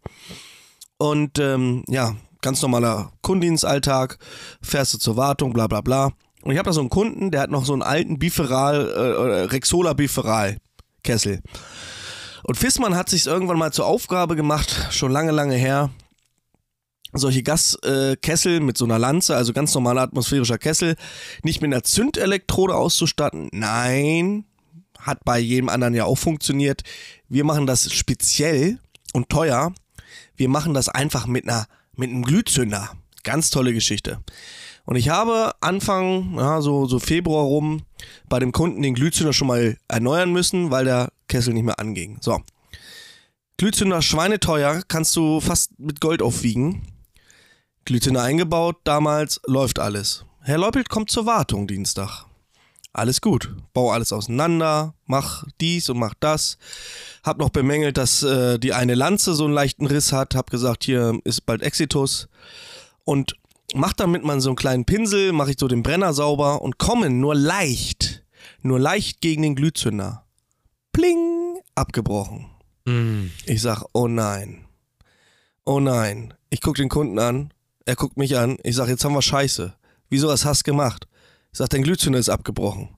Und 0.98 1.38
ähm, 1.38 1.84
ja, 1.88 2.16
ganz 2.42 2.60
normaler 2.62 3.12
Kundendienstalltag, 3.22 4.18
fährst 4.60 4.94
du 4.94 4.98
zur 4.98 5.16
Wartung, 5.16 5.52
bla 5.52 5.66
bla 5.66 5.80
bla. 5.80 6.12
Und 6.42 6.52
ich 6.52 6.58
habe 6.58 6.68
da 6.68 6.72
so 6.72 6.80
einen 6.80 6.90
Kunden, 6.90 7.30
der 7.30 7.42
hat 7.42 7.50
noch 7.50 7.64
so 7.64 7.72
einen 7.72 7.82
alten 7.82 8.18
Biferal, 8.18 8.88
äh, 8.90 9.42
Rexola 9.44 9.92
Biferal 9.92 10.58
Kessel. 11.02 11.40
Und 12.44 12.56
Fissmann 12.56 12.96
hat 12.96 13.08
sich 13.08 13.26
irgendwann 13.26 13.58
mal 13.58 13.72
zur 13.72 13.86
Aufgabe 13.86 14.36
gemacht, 14.36 14.88
schon 14.90 15.12
lange, 15.12 15.32
lange 15.32 15.56
her, 15.56 15.90
solche 17.12 17.42
Gaskessel 17.42 18.56
äh, 18.56 18.60
mit 18.60 18.78
so 18.78 18.84
einer 18.84 18.98
Lanze, 18.98 19.36
also 19.36 19.52
ganz 19.52 19.74
normaler 19.74 20.02
atmosphärischer 20.02 20.58
Kessel, 20.58 20.96
nicht 21.42 21.60
mit 21.60 21.72
einer 21.72 21.82
Zündelektrode 21.82 22.74
auszustatten. 22.74 23.48
Nein, 23.52 24.44
hat 24.98 25.24
bei 25.24 25.38
jedem 25.38 25.68
anderen 25.68 25.94
ja 25.94 26.04
auch 26.04 26.18
funktioniert. 26.18 26.82
Wir 27.28 27.44
machen 27.44 27.66
das 27.66 27.92
speziell 27.92 28.78
und 29.12 29.28
teuer. 29.28 29.72
Wir 30.36 30.48
machen 30.48 30.74
das 30.74 30.88
einfach 30.88 31.26
mit 31.26 31.48
einer 31.48 31.66
mit 31.98 32.10
einem 32.10 32.22
Glühzünder. 32.22 32.90
Ganz 33.24 33.50
tolle 33.50 33.74
Geschichte. 33.74 34.22
Und 34.84 34.96
ich 34.96 35.10
habe 35.10 35.52
Anfang, 35.60 36.36
ja, 36.38 36.62
so, 36.62 36.86
so 36.86 36.98
Februar 36.98 37.44
rum, 37.44 37.82
bei 38.28 38.38
dem 38.38 38.52
Kunden 38.52 38.80
den 38.80 38.94
Glühzünder 38.94 39.34
schon 39.34 39.48
mal 39.48 39.76
erneuern 39.88 40.32
müssen, 40.32 40.70
weil 40.70 40.86
der 40.86 41.12
Kessel 41.28 41.52
nicht 41.52 41.64
mehr 41.64 41.78
anging. 41.78 42.18
So. 42.22 42.40
Glühzünder 43.58 44.00
schweineteuer, 44.00 44.82
kannst 44.88 45.14
du 45.16 45.40
fast 45.40 45.78
mit 45.78 46.00
Gold 46.00 46.22
aufwiegen. 46.22 46.86
Glühzünder 47.84 48.22
eingebaut, 48.22 48.76
damals 48.84 49.40
läuft 49.46 49.78
alles. 49.78 50.24
Herr 50.40 50.58
Leupelt 50.58 50.88
kommt 50.88 51.10
zur 51.10 51.26
Wartung 51.26 51.66
Dienstag. 51.66 52.27
Alles 52.92 53.20
gut. 53.20 53.54
Bau 53.72 53.92
alles 53.92 54.12
auseinander, 54.12 54.94
mach 55.06 55.44
dies 55.60 55.88
und 55.88 55.98
mach 55.98 56.14
das. 56.18 56.58
Hab 57.22 57.38
noch 57.38 57.50
bemängelt, 57.50 57.96
dass 57.96 58.22
äh, 58.22 58.58
die 58.58 58.72
eine 58.72 58.94
Lanze 58.94 59.34
so 59.34 59.44
einen 59.44 59.54
leichten 59.54 59.86
Riss 59.86 60.12
hat. 60.12 60.34
Hab 60.34 60.50
gesagt, 60.50 60.84
hier 60.84 61.18
ist 61.24 61.46
bald 61.46 61.62
Exitus. 61.62 62.28
Und 63.04 63.34
mach 63.74 63.92
damit 63.92 64.24
mal 64.24 64.40
so 64.40 64.50
einen 64.50 64.56
kleinen 64.56 64.84
Pinsel, 64.84 65.32
mache 65.32 65.50
ich 65.50 65.56
so 65.58 65.68
den 65.68 65.82
Brenner 65.82 66.12
sauber 66.12 66.62
und 66.62 66.78
komme 66.78 67.10
nur 67.10 67.34
leicht, 67.34 68.24
nur 68.62 68.78
leicht 68.78 69.20
gegen 69.20 69.42
den 69.42 69.54
Glühzünder. 69.54 70.24
Pling, 70.92 71.58
abgebrochen. 71.74 72.46
Mm. 72.84 73.26
Ich 73.46 73.62
sag, 73.62 73.84
oh 73.92 74.08
nein. 74.08 74.64
Oh 75.64 75.80
nein. 75.80 76.34
Ich 76.50 76.60
guck 76.60 76.76
den 76.76 76.88
Kunden 76.88 77.18
an, 77.18 77.52
er 77.84 77.96
guckt 77.96 78.16
mich 78.16 78.36
an, 78.36 78.56
ich 78.64 78.76
sag, 78.76 78.88
jetzt 78.88 79.04
haben 79.04 79.14
wir 79.14 79.22
Scheiße. 79.22 79.74
Wieso 80.08 80.28
was 80.28 80.44
hast 80.44 80.66
du 80.66 80.72
gemacht? 80.72 81.06
Ich 81.52 81.58
sag, 81.58 81.70
dein 81.70 81.82
Glühzünder 81.82 82.18
ist 82.18 82.28
abgebrochen. 82.28 82.90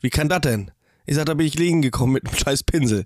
Wie 0.00 0.10
kann 0.10 0.28
das 0.28 0.40
denn? 0.40 0.70
Ich 1.06 1.16
sag, 1.16 1.26
da 1.26 1.34
bin 1.34 1.46
ich 1.46 1.54
liegen 1.54 1.82
gekommen 1.82 2.12
mit 2.12 2.26
einem 2.26 2.36
scheiß 2.38 2.64
Pinsel. 2.64 3.04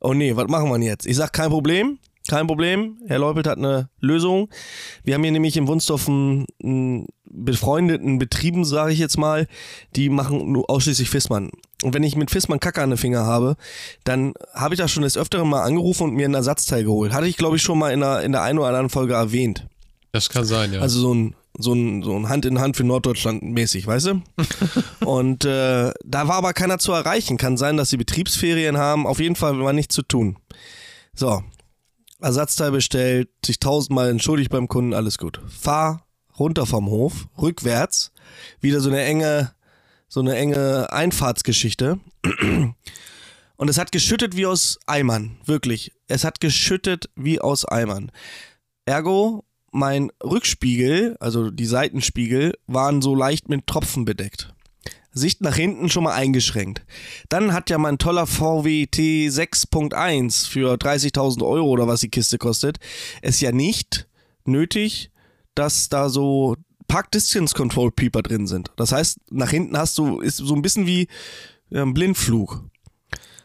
Oh 0.00 0.14
nee, 0.14 0.36
was 0.36 0.48
machen 0.48 0.70
wir 0.70 0.78
jetzt? 0.78 1.06
Ich 1.06 1.16
sag, 1.16 1.32
kein 1.32 1.50
Problem. 1.50 1.98
Kein 2.28 2.46
Problem. 2.46 2.98
Herr 3.06 3.18
Leupelt 3.18 3.46
hat 3.46 3.58
eine 3.58 3.88
Lösung. 4.00 4.48
Wir 5.04 5.14
haben 5.14 5.22
hier 5.22 5.32
nämlich 5.32 5.56
in 5.56 5.68
Wunsdorf 5.68 6.08
einen, 6.08 6.46
einen 6.62 7.06
befreundeten 7.24 8.18
Betrieben, 8.18 8.64
sage 8.64 8.92
ich 8.92 8.98
jetzt 8.98 9.16
mal, 9.16 9.46
die 9.94 10.08
machen 10.08 10.50
nur 10.52 10.68
ausschließlich 10.68 11.08
Fissmann. 11.08 11.50
Und 11.82 11.94
wenn 11.94 12.02
ich 12.02 12.16
mit 12.16 12.30
Fissmann 12.30 12.60
Kacke 12.60 12.82
an 12.82 12.90
den 12.90 12.96
Finger 12.96 13.24
habe, 13.24 13.56
dann 14.04 14.32
habe 14.54 14.74
ich 14.74 14.80
das 14.80 14.90
schon 14.90 15.02
des 15.02 15.16
Öfteren 15.16 15.48
mal 15.48 15.62
angerufen 15.62 16.04
und 16.04 16.14
mir 16.14 16.24
einen 16.24 16.34
Ersatzteil 16.34 16.84
geholt. 16.84 17.12
Hatte 17.12 17.26
ich, 17.26 17.36
glaube 17.36 17.56
ich, 17.56 17.62
schon 17.62 17.78
mal 17.78 17.92
in 17.92 18.00
der, 18.00 18.22
in 18.22 18.32
der 18.32 18.42
einen 18.42 18.58
oder 18.58 18.68
anderen 18.68 18.90
Folge 18.90 19.14
erwähnt. 19.14 19.66
Das 20.12 20.28
kann 20.28 20.44
sein, 20.44 20.72
ja. 20.72 20.80
Also 20.80 21.00
so 21.00 21.14
ein, 21.14 21.34
so 21.58 21.72
ein, 21.72 22.02
so 22.02 22.16
ein 22.16 22.28
Hand 22.28 22.44
in 22.44 22.60
Hand 22.60 22.76
für 22.76 22.84
Norddeutschland 22.84 23.42
mäßig, 23.42 23.86
weißt 23.86 24.06
du? 24.06 24.22
und 25.04 25.44
äh, 25.44 25.92
da 26.04 26.28
war 26.28 26.36
aber 26.36 26.52
keiner 26.52 26.78
zu 26.78 26.92
erreichen. 26.92 27.36
Kann 27.36 27.56
sein, 27.56 27.76
dass 27.76 27.90
sie 27.90 27.96
Betriebsferien 27.96 28.76
haben. 28.76 29.06
Auf 29.06 29.20
jeden 29.20 29.36
Fall 29.36 29.58
war 29.60 29.72
nichts 29.72 29.94
zu 29.94 30.02
tun. 30.02 30.36
So, 31.14 31.42
Ersatzteil 32.20 32.70
bestellt, 32.70 33.28
sich 33.44 33.58
tausendmal 33.58 34.10
entschuldigt 34.10 34.50
beim 34.50 34.68
Kunden, 34.68 34.94
alles 34.94 35.18
gut. 35.18 35.40
Fahr 35.48 36.06
runter 36.38 36.66
vom 36.66 36.86
Hof, 36.86 37.28
rückwärts, 37.40 38.12
wieder 38.60 38.80
so 38.80 38.90
eine 38.90 39.02
enge, 39.02 39.52
so 40.08 40.20
eine 40.20 40.36
enge 40.36 40.92
Einfahrtsgeschichte. 40.92 41.98
Und 43.58 43.70
es 43.70 43.78
hat 43.78 43.90
geschüttet 43.90 44.36
wie 44.36 44.44
aus 44.44 44.78
Eimern, 44.86 45.38
wirklich. 45.46 45.92
Es 46.08 46.24
hat 46.24 46.40
geschüttet 46.40 47.08
wie 47.16 47.40
aus 47.40 47.64
Eimern. 47.64 48.12
Ergo, 48.84 49.45
mein 49.72 50.10
Rückspiegel, 50.22 51.16
also 51.20 51.50
die 51.50 51.66
Seitenspiegel, 51.66 52.54
waren 52.66 53.02
so 53.02 53.14
leicht 53.14 53.48
mit 53.48 53.66
Tropfen 53.66 54.04
bedeckt. 54.04 54.52
Sicht 55.12 55.40
nach 55.40 55.56
hinten 55.56 55.88
schon 55.88 56.04
mal 56.04 56.14
eingeschränkt. 56.14 56.84
Dann 57.28 57.52
hat 57.52 57.70
ja 57.70 57.78
mein 57.78 57.98
toller 57.98 58.26
VW 58.26 58.84
T6.1 58.84 60.46
für 60.46 60.74
30.000 60.74 61.42
Euro 61.42 61.68
oder 61.68 61.88
was 61.88 62.00
die 62.00 62.10
Kiste 62.10 62.36
kostet, 62.36 62.78
es 63.22 63.40
ja 63.40 63.50
nicht 63.50 64.06
nötig, 64.44 65.10
dass 65.54 65.88
da 65.88 66.10
so 66.10 66.56
Park 66.86 67.10
Distance 67.12 67.54
Control 67.54 67.90
Pieper 67.90 68.22
drin 68.22 68.46
sind. 68.46 68.70
Das 68.76 68.92
heißt, 68.92 69.18
nach 69.30 69.50
hinten 69.50 69.76
hast 69.76 69.96
du, 69.98 70.20
ist 70.20 70.36
so 70.36 70.54
ein 70.54 70.62
bisschen 70.62 70.86
wie 70.86 71.08
ein 71.72 71.94
Blindflug. 71.94 72.62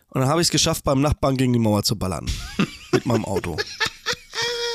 Und 0.10 0.22
dann 0.22 0.28
habe 0.28 0.42
ich 0.42 0.48
es 0.48 0.52
geschafft, 0.52 0.84
beim 0.84 1.02
Nachbarn 1.02 1.38
gegen 1.38 1.54
die 1.54 1.60
Mauer 1.60 1.84
zu 1.84 1.98
ballern. 1.98 2.30
mit 2.92 3.06
meinem 3.06 3.26
Auto. 3.26 3.58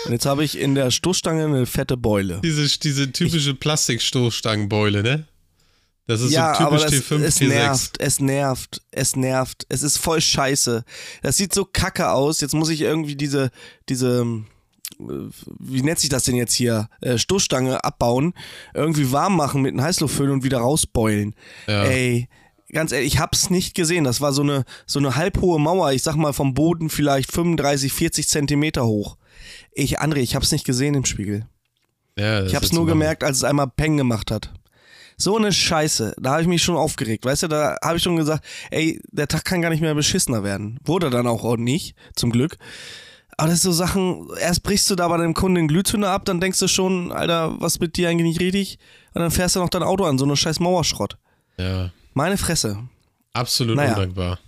Und 0.07 0.13
jetzt 0.13 0.27
habe 0.27 0.45
ich 0.45 0.57
in 0.57 0.77
der 0.77 0.93
Stoßstange 0.93 1.45
eine 1.45 1.67
fette 1.67 1.97
Beule. 1.97 2.41
Diese, 2.43 2.79
diese 2.79 3.11
typische 3.11 3.55
Plastikstoßstangenbeule, 3.55 5.03
ne? 5.03 5.27
Das 6.07 6.21
ist 6.21 6.31
ja, 6.31 6.55
so 6.55 6.65
typisch 6.65 6.85
aber 6.85 6.91
das, 6.91 7.11
T5, 7.11 7.23
es 7.25 7.41
T6. 7.41 7.49
nervt, 7.49 8.01
es 8.01 8.21
nervt, 8.21 8.83
es 8.93 9.17
nervt. 9.17 9.67
Es 9.69 9.83
ist 9.83 9.97
voll 9.97 10.21
scheiße. 10.21 10.85
Das 11.23 11.37
sieht 11.37 11.53
so 11.53 11.65
kacke 11.65 12.11
aus. 12.11 12.41
Jetzt 12.41 12.55
muss 12.55 12.69
ich 12.69 12.83
irgendwie 12.83 13.17
diese, 13.17 13.51
diese, 13.89 14.25
äh, 15.01 15.05
wie 15.59 15.83
nennt 15.83 15.99
sich 15.99 16.09
das 16.09 16.23
denn 16.23 16.37
jetzt 16.37 16.55
hier? 16.55 16.89
Äh, 17.01 17.19
Stoßstange 17.19 17.83
abbauen, 17.83 18.35
irgendwie 18.75 19.11
warm 19.11 19.37
machen 19.37 19.63
mit 19.63 19.73
einem 19.73 19.83
Heißluftföhn 19.83 20.31
und 20.31 20.45
wieder 20.45 20.59
rausbeulen. 20.59 21.35
Ja. 21.67 21.83
Ey, 21.83 22.29
ganz 22.71 22.93
ehrlich, 22.93 23.15
ich 23.15 23.19
hab's 23.19 23.51
nicht 23.51 23.75
gesehen. 23.75 24.05
Das 24.05 24.21
war 24.21 24.33
so 24.33 24.43
eine, 24.43 24.65
so 24.87 25.01
eine 25.01 25.17
halbhohe 25.17 25.59
Mauer, 25.59 25.91
ich 25.91 26.05
sag 26.05 26.15
mal 26.15 26.33
vom 26.33 26.55
Boden 26.55 26.89
vielleicht 26.89 27.33
35, 27.33 27.93
40 27.93 28.29
Zentimeter 28.29 28.87
hoch. 28.87 29.17
Ich, 29.73 30.01
André, 30.01 30.19
ich 30.19 30.35
hab's 30.35 30.53
nicht 30.53 30.65
gesehen 30.65 30.95
im 30.95 31.05
Spiegel. 31.05 31.47
Ja, 32.19 32.45
ich 32.45 32.55
hab's 32.55 32.73
nur 32.73 32.87
gemerkt, 32.87 33.25
als 33.25 33.39
es 33.39 33.45
einmal 33.45 33.69
Peng 33.69 33.97
gemacht 33.97 34.31
hat. 34.31 34.53
So 35.19 35.37
eine 35.37 35.53
Scheiße. 35.53 36.15
Da 36.19 36.33
habe 36.33 36.43
ich 36.43 36.49
mich 36.49 36.63
schon 36.63 36.77
aufgeregt. 36.77 37.25
Weißt 37.25 37.45
du, 37.45 37.49
da 37.49 37.77
habe 37.83 37.97
ich 37.97 38.03
schon 38.03 38.17
gesagt, 38.17 38.45
ey, 38.71 39.01
der 39.11 39.29
Tag 39.29 39.45
kann 39.45 39.63
gar 39.63 39.71
nicht 39.71 39.81
mehr 39.81 39.95
beschissener 39.95 40.45
werden. 40.45 40.79
Wurde 40.85 41.11
dann 41.11 41.27
auch, 41.27 41.45
auch 41.45 41.57
nicht, 41.57 41.95
zum 42.15 42.31
Glück. 42.31 42.59
Aber 43.39 43.49
das 43.49 43.57
ist 43.57 43.65
so 43.65 43.73
Sachen, 43.73 44.29
erst 44.41 44.63
brichst 44.63 44.89
du 44.91 44.95
da 44.95 45.09
bei 45.09 45.19
deinem 45.19 45.35
Kunden 45.35 45.57
den 45.57 45.69
Glühzünder 45.69 46.11
ab, 46.11 46.25
dann 46.25 46.41
denkst 46.41 46.59
du 46.59 46.69
schon, 46.69 47.13
Alter, 47.13 47.61
was 47.61 47.81
mit 47.81 47.97
dir 47.97 48.09
eigentlich 48.09 48.29
nicht 48.29 48.41
richtig? 48.41 48.79
Und 49.13 49.21
dann 49.21 49.31
fährst 49.31 49.57
du 49.57 49.61
noch 49.61 49.69
dein 49.69 49.83
Auto 49.83 50.05
an, 50.05 50.17
so 50.19 50.25
eine 50.25 50.37
scheiß 50.37 50.59
Mauerschrott. 50.59 51.19
Ja. 51.59 51.91
Meine 52.15 52.39
Fresse. 52.39 52.79
Absolut 53.35 53.77
naja, 53.77 53.91
undankbar. 53.91 54.39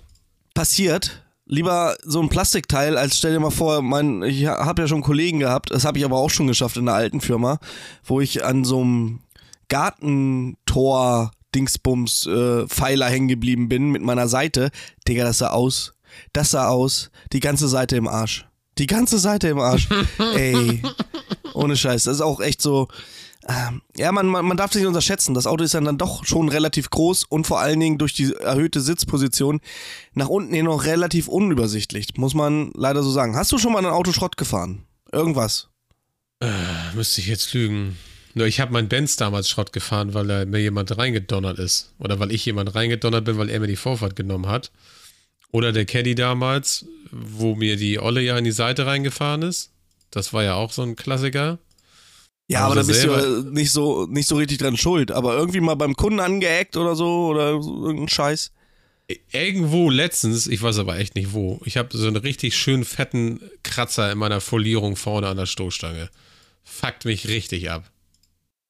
Passiert. 0.55 1.23
Lieber 1.51 1.97
so 2.05 2.21
ein 2.21 2.29
Plastikteil, 2.29 2.99
als 2.99 3.17
stell 3.17 3.33
dir 3.33 3.41
mal 3.41 3.51
vor, 3.51 3.81
mein, 3.81 4.23
ich 4.23 4.47
habe 4.47 4.83
ja 4.83 4.89
schon 4.89 5.01
Kollegen 5.01 5.41
gehabt, 5.41 5.71
das 5.71 5.87
habe 5.87 5.99
ich 5.99 6.05
aber 6.05 6.19
auch 6.19 6.29
schon 6.29 6.47
geschafft 6.47 6.77
in 6.77 6.85
der 6.85 6.95
alten 6.95 7.23
Firma, 7.23 7.59
wo 8.05 8.21
ich 8.21 8.45
an 8.45 8.65
so 8.65 8.83
einem 8.83 9.21
Gartentor 9.69 11.31
Dingsbums 11.55 12.27
äh, 12.27 12.67
Pfeiler 12.67 13.07
hängen 13.07 13.29
geblieben 13.29 13.69
bin 13.69 13.91
mit 13.91 14.03
meiner 14.03 14.29
Seite. 14.29 14.71
Digga, 15.09 15.25
das 15.25 15.39
sah 15.39 15.51
aus. 15.51 15.95
Das 16.35 16.51
sah 16.51 16.69
aus. 16.69 17.11
Die 17.33 17.41
ganze 17.41 17.69
Seite 17.69 17.97
im 17.97 18.09
Arsch. 18.09 18.47
Die 18.77 18.87
ganze 18.87 19.19
Seite 19.19 19.49
im 19.49 19.59
Arsch. 19.59 19.89
Ey. 20.37 20.83
Ohne 21.55 21.77
Scheiß. 21.77 22.05
Das 22.05 22.17
ist 22.17 22.21
auch 22.21 22.41
echt 22.41 22.61
so. 22.61 22.89
Ähm, 23.49 23.81
ja, 23.97 24.13
man, 24.13 24.27
man, 24.27 24.45
man 24.45 24.57
darf 24.59 24.73
sich 24.73 24.81
nicht 24.81 24.89
unterschätzen. 24.89 25.33
Das 25.33 25.47
Auto 25.47 25.65
ist 25.65 25.73
ja 25.73 25.81
dann 25.81 25.97
doch 25.97 26.25
schon 26.27 26.51
relativ 26.51 26.91
groß 26.91 27.25
und 27.25 27.47
vor 27.47 27.61
allen 27.61 27.81
Dingen 27.81 27.97
durch 27.97 28.13
die 28.13 28.35
erhöhte 28.35 28.83
Sitzposition 28.83 29.61
nach 30.13 30.29
unten 30.29 30.53
hin 30.53 30.67
noch 30.67 30.85
relativ 30.85 31.29
unübersichtlich. 31.29 32.09
Muss 32.17 32.35
man 32.35 32.71
leider 32.75 33.03
so 33.03 33.11
sagen. 33.11 33.37
Hast 33.37 33.51
du 33.51 33.59
schon 33.59 33.73
mal 33.73 33.85
ein 33.85 33.91
Auto 33.91 34.13
Schrott 34.13 34.37
gefahren? 34.37 34.85
Irgendwas? 35.13 35.69
Äh, 36.41 36.51
müsste 36.95 37.23
ich 37.23 37.27
jetzt 37.27 37.55
lügen. 37.55 37.97
Nur 38.35 38.47
ich 38.47 38.61
habe 38.61 38.73
meinen 38.73 38.89
Benz 38.89 39.17
damals 39.17 39.49
Schrott 39.49 39.73
gefahren, 39.73 40.13
weil 40.13 40.27
da 40.27 40.45
mir 40.45 40.61
jemand 40.61 40.97
reingedonnert 40.97 41.59
ist. 41.59 41.95
Oder 41.99 42.21
weil 42.21 42.31
ich 42.33 42.45
jemand 42.45 42.75
reingedonnert 42.75 43.25
bin, 43.25 43.39
weil 43.39 43.49
er 43.49 43.61
mir 43.61 43.67
die 43.67 43.77
Vorfahrt 43.77 44.15
genommen 44.15 44.47
hat. 44.47 44.71
Oder 45.51 45.73
der 45.73 45.87
Caddy 45.87 46.15
damals, 46.15 46.85
wo 47.11 47.55
mir 47.55 47.77
die 47.77 47.99
Olle 47.99 48.21
ja 48.21 48.37
in 48.37 48.45
die 48.45 48.53
Seite 48.53 48.85
reingefahren 48.85 49.41
ist. 49.41 49.71
Das 50.11 50.35
war 50.35 50.45
ja 50.45 50.55
auch 50.55 50.71
so 50.71 50.83
ein 50.83 50.97
Klassiker. 50.97 51.59
Ja, 52.51 52.65
aber 52.65 52.77
da 52.77 52.83
bist 52.83 53.05
du 53.05 53.09
ja 53.09 53.43
nicht 53.51 53.71
so, 53.71 54.07
nicht 54.07 54.27
so 54.27 54.37
richtig 54.37 54.59
dran 54.59 54.77
schuld. 54.77 55.13
Aber 55.13 55.37
irgendwie 55.37 55.61
mal 55.61 55.75
beim 55.75 55.95
Kunden 55.95 56.19
angeeckt 56.19 56.77
oder 56.77 56.97
so 56.97 57.29
oder 57.29 57.63
so, 57.63 57.85
irgendein 57.85 58.09
Scheiß. 58.09 58.53
Irgendwo 59.33 59.91
letztens, 59.91 60.47
ich 60.47 60.61
weiß 60.61 60.79
aber 60.79 60.99
echt 60.99 61.15
nicht 61.15 61.33
wo, 61.33 61.61
ich 61.65 61.79
habe 61.79 61.97
so 61.97 62.07
einen 62.07 62.17
richtig 62.17 62.57
schön 62.57 62.85
fetten 62.85 63.41
Kratzer 63.63 64.13
in 64.13 64.19
meiner 64.19 64.41
Folierung 64.41 64.97
vorne 64.97 65.29
an 65.29 65.39
der 65.39 65.47
Stoßstange. 65.47 66.11
Fuckt 66.63 67.07
mich 67.07 67.29
richtig 67.29 67.71
ab. 67.71 67.91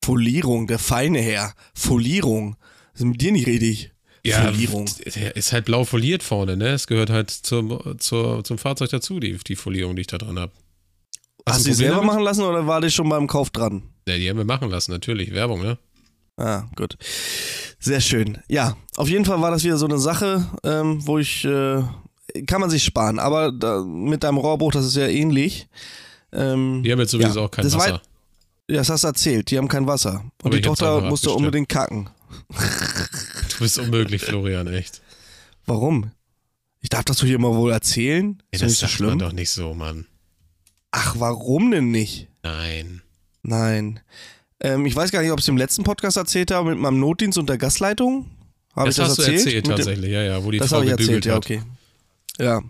Folierung, 0.05 0.67
der 0.69 0.79
feine 0.79 1.21
Herr. 1.21 1.55
Folierung. 1.75 2.57
Das 2.93 3.03
ist 3.03 3.07
mit 3.07 3.21
dir 3.21 3.33
nicht 3.33 3.47
richtig. 3.47 3.93
Ja, 4.25 4.43
Folierung. 4.43 4.89
ist 5.35 5.53
halt 5.53 5.65
blau 5.65 5.85
foliert 5.85 6.23
vorne, 6.23 6.57
ne? 6.57 6.69
Es 6.69 6.87
gehört 6.87 7.11
halt 7.11 7.31
zum, 7.31 7.99
zur, 7.99 8.45
zum 8.45 8.59
Fahrzeug 8.59 8.91
dazu, 8.91 9.21
die, 9.21 9.37
die 9.39 9.57
Folierung, 9.57 9.97
die 9.97 10.03
ich 10.03 10.07
da 10.07 10.19
dran 10.19 10.39
habe. 10.39 10.53
Hast 11.51 11.65
du 11.67 11.71
die 11.71 11.75
selber 11.75 11.97
damit? 11.97 12.07
machen 12.09 12.23
lassen 12.23 12.43
oder 12.43 12.67
war 12.67 12.81
die 12.81 12.91
schon 12.91 13.09
beim 13.09 13.27
Kauf 13.27 13.51
dran? 13.51 13.83
Ja, 14.09 14.17
die 14.17 14.29
haben 14.29 14.37
wir 14.39 14.45
machen 14.45 14.71
lassen, 14.71 14.91
natürlich. 14.93 15.33
Werbung, 15.33 15.63
ne? 15.63 15.79
Ah, 16.37 16.65
gut. 16.77 16.97
Sehr 17.81 18.01
schön. 18.01 18.39
Ja, 18.49 18.77
auf 18.97 19.09
jeden 19.09 19.25
Fall 19.25 19.41
war 19.41 19.51
das 19.51 19.65
wieder 19.65 19.77
so 19.77 19.87
eine 19.87 19.99
Sache, 19.99 20.47
ähm, 20.65 21.05
wo 21.07 21.19
ich, 21.19 21.45
äh, 21.45 21.83
kann 22.47 22.61
man 22.61 22.71
sich 22.71 22.85
sparen, 22.85 23.19
aber 23.19 23.51
da, 23.53 23.83
mit 23.83 24.23
deinem 24.23 24.39
Rohrbruch, 24.39 24.73
das 24.73 24.85
ist 24.87 24.97
ja 24.97 25.07
ähnlich. 25.09 25.69
Ähm, 26.33 26.83
Die 26.85 26.93
haben 26.93 27.01
jetzt 27.01 27.11
sowieso 27.11 27.41
ja, 27.41 27.47
auch 27.47 27.51
kein 27.51 27.65
das 27.65 27.75
Wasser. 27.75 27.93
War, 27.93 28.03
ja, 28.71 28.77
das 28.79 28.91
hast 28.91 29.03
du 29.05 29.09
erzählt, 29.09 29.51
die 29.51 29.59
haben 29.59 29.69
kein 29.69 29.87
Wasser. 29.87 30.23
Und 30.43 30.47
Aber 30.47 30.57
die 30.57 30.63
Tochter 30.63 31.01
musste 31.03 31.31
unbedingt 31.31 31.69
kacken. 31.69 32.09
Du 33.59 33.65
bist 33.65 33.79
unmöglich, 33.79 34.23
Florian, 34.23 34.69
echt. 34.69 35.03
Warum? 35.67 36.13
Ich 36.81 36.89
darf 36.91 37.05
das 37.05 37.17
doch 37.19 37.27
hier 37.27 37.35
immer 37.35 37.55
wohl 37.57 37.73
erzählen? 37.73 38.41
Ja, 38.55 38.61
Ist 38.61 38.63
doch 38.63 38.69
das 38.69 38.79
so 38.79 38.87
schlimm. 38.87 39.19
doch 39.19 39.33
nicht 39.33 39.51
so, 39.51 39.75
Mann. 39.75 40.07
Ach, 40.91 41.15
warum 41.19 41.71
denn 41.71 41.91
nicht? 41.91 42.29
Nein. 42.43 43.03
Nein. 43.43 44.01
Ähm, 44.61 44.87
ich 44.87 44.97
weiß 44.97 45.11
gar 45.11 45.23
nicht, 45.23 45.31
ob 45.31 45.39
ich 45.39 45.45
es 45.45 45.49
im 45.49 45.57
letzten 45.57 45.85
Podcast 45.85 46.17
erzählt 46.17 46.51
habe 46.51 46.71
mit 46.71 46.79
meinem 46.79 46.99
Notdienst 47.01 47.39
und 47.39 47.49
der 47.49 47.59
Gasleitung. 47.59 48.27
Habe 48.75 48.91
ich 48.91 48.97
das 48.97 49.09
das 49.17 49.19
hast 49.19 49.29
erzählt? 49.29 49.37
du 49.41 49.45
erzählt, 49.47 49.67
Mit 49.69 49.77
tatsächlich, 49.77 50.11
ja, 50.13 50.23
ja, 50.23 50.45
wo 50.45 50.51
die 50.51 50.59
Das 50.59 50.69
Frau 50.71 50.83
ich 50.83 50.91
gebügelt 50.91 51.27
erzählt, 51.27 51.27
ja, 51.27 51.35
hat. 51.35 51.45
okay. 51.45 51.63
Ja. 52.39 52.63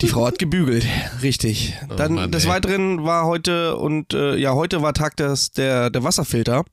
Die 0.00 0.08
Frau 0.08 0.26
hat 0.26 0.38
gebügelt, 0.38 0.86
richtig. 1.22 1.74
Oh 1.90 1.94
Dann 1.94 2.14
Mann, 2.14 2.30
des. 2.32 2.46
Weiteren 2.46 3.04
war 3.04 3.26
heute 3.26 3.76
und 3.76 4.14
äh, 4.14 4.36
ja, 4.36 4.54
heute 4.54 4.80
war 4.80 4.94
Tag 4.94 5.16
des, 5.16 5.50
der, 5.50 5.90
der 5.90 6.04
Wasserfilter. 6.04 6.64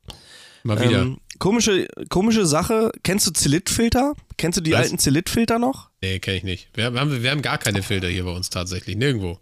Mal 0.63 0.79
wieder. 0.79 1.01
Ähm, 1.01 1.17
komische, 1.39 1.87
komische 2.09 2.45
Sache. 2.45 2.91
Kennst 3.03 3.25
du 3.27 3.31
Zilitfilter? 3.31 4.13
Kennst 4.37 4.57
du 4.57 4.61
die 4.61 4.71
Was? 4.73 4.81
alten 4.81 4.99
Zilitfilter 4.99 5.57
noch? 5.59 5.89
nee, 6.01 6.19
kenn 6.19 6.35
ich 6.35 6.43
nicht. 6.43 6.69
Wir 6.75 6.85
haben, 6.85 7.23
wir 7.23 7.31
haben 7.31 7.41
gar 7.41 7.57
keine 7.57 7.81
Filter 7.81 8.07
hier 8.07 8.23
bei 8.25 8.31
uns 8.31 8.49
tatsächlich. 8.49 8.95
Nirgendwo. 8.95 9.39